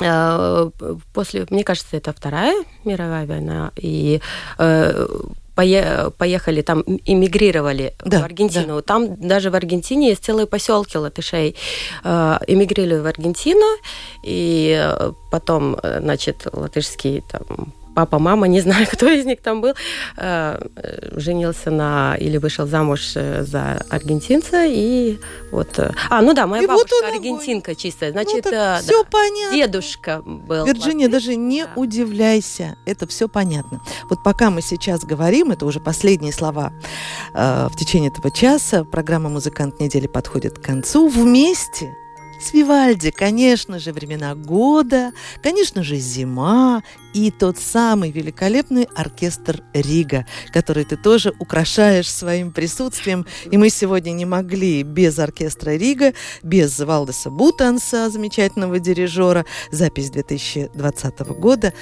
Э, 0.00 0.70
после, 1.14 1.46
мне 1.50 1.64
кажется, 1.64 1.96
это 1.96 2.12
Вторая 2.12 2.64
мировая 2.84 3.26
война, 3.26 3.72
и 3.76 4.20
э, 4.58 5.06
поехали 5.56 6.62
там, 6.62 6.84
эмигрировали 7.06 7.94
Да, 8.04 8.20
в 8.20 8.24
Аргентину. 8.24 8.82
Там 8.82 9.16
даже 9.16 9.50
в 9.50 9.54
Аргентине 9.54 10.10
есть 10.10 10.24
целые 10.24 10.46
поселки 10.46 10.98
латышей. 10.98 11.56
Э, 12.04 12.38
Эмигрировали 12.46 13.00
в 13.00 13.06
Аргентину, 13.06 13.66
и 14.22 14.76
э, 14.78 15.12
потом, 15.30 15.76
э, 15.82 16.00
значит, 16.00 16.46
латышский 16.52 17.22
там 17.30 17.72
папа, 17.96 18.18
мама, 18.18 18.46
не 18.46 18.60
знаю, 18.60 18.86
кто 18.92 19.08
из 19.08 19.24
них 19.24 19.40
там 19.40 19.62
был, 19.62 19.72
э, 20.18 20.58
э, 20.76 21.18
женился 21.18 21.70
на 21.70 22.14
или 22.20 22.36
вышел 22.36 22.66
замуж 22.66 23.12
э, 23.16 23.42
за 23.42 23.82
аргентинца 23.88 24.64
и 24.66 25.18
вот. 25.50 25.78
А, 26.10 26.20
ну 26.20 26.34
да, 26.34 26.46
моя 26.46 26.62
И 26.62 26.66
вот 26.66 26.76
бабушка 26.76 26.96
огонь. 27.08 27.16
аргентинка 27.16 27.74
чистая, 27.74 28.12
Ну, 28.12 28.20
значит, 28.22 28.44
так 28.44 28.52
э, 28.52 28.82
все 28.82 29.02
да. 29.02 29.08
понятно. 29.10 29.56
дедушка 29.56 30.22
был. 30.24 30.66
Вирджиния, 30.66 31.08
даже 31.08 31.36
не 31.36 31.64
Да. 31.64 31.70
удивляйся, 31.76 32.76
это 32.84 33.06
все 33.06 33.28
понятно. 33.28 33.80
Вот 34.10 34.22
пока 34.22 34.50
мы 34.50 34.60
сейчас 34.60 35.00
говорим, 35.04 35.50
это 35.50 35.64
уже 35.64 35.80
последние 35.80 36.32
слова 36.34 36.72
э, 37.34 37.68
в 37.70 37.76
течение 37.78 38.10
этого 38.10 38.30
часа, 38.30 38.84
программа 38.84 39.30
«Музыкант 39.30 39.80
недели» 39.80 40.06
подходит 40.06 40.58
к 40.58 40.62
концу. 40.62 41.08
Вместе 41.08 41.94
с 42.38 42.52
Вивальди, 42.52 43.10
конечно 43.10 43.78
же, 43.78 43.92
времена 43.92 44.34
года, 44.34 45.12
конечно 45.42 45.82
же, 45.82 45.96
зима 45.96 46.82
и 47.16 47.30
тот 47.30 47.56
самый 47.58 48.10
великолепный 48.10 48.86
оркестр 48.94 49.62
Рига, 49.72 50.26
который 50.52 50.84
ты 50.84 50.98
тоже 50.98 51.32
украшаешь 51.38 52.12
своим 52.12 52.52
присутствием. 52.52 53.24
И 53.50 53.56
мы 53.56 53.70
сегодня 53.70 54.10
не 54.10 54.26
могли 54.26 54.82
без 54.82 55.18
оркестра 55.18 55.70
Рига, 55.70 56.12
без 56.42 56.78
Валдеса 56.78 57.30
Бутанса, 57.30 58.10
замечательного 58.10 58.80
дирижера, 58.80 59.46
запись 59.72 60.10
2020 60.10 61.18
года. 61.40 61.72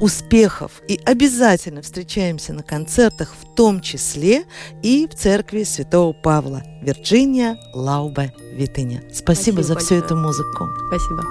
Успехов! 0.00 0.80
И 0.88 0.98
обязательно 1.04 1.82
встречаемся 1.82 2.54
на 2.54 2.62
концертах, 2.62 3.34
в 3.38 3.54
том 3.54 3.82
числе 3.82 4.44
и 4.82 5.06
в 5.06 5.14
церкви 5.14 5.64
Святого 5.64 6.14
Павла. 6.14 6.62
Вирджиния 6.80 7.58
Лаубе 7.74 8.32
Витыня. 8.54 9.02
Спасибо, 9.12 9.60
Спасибо 9.60 9.62
за 9.62 9.76
всю 9.76 9.96
большое. 9.96 10.00
эту 10.00 10.16
музыку. 10.16 10.68
Спасибо. 10.88 11.22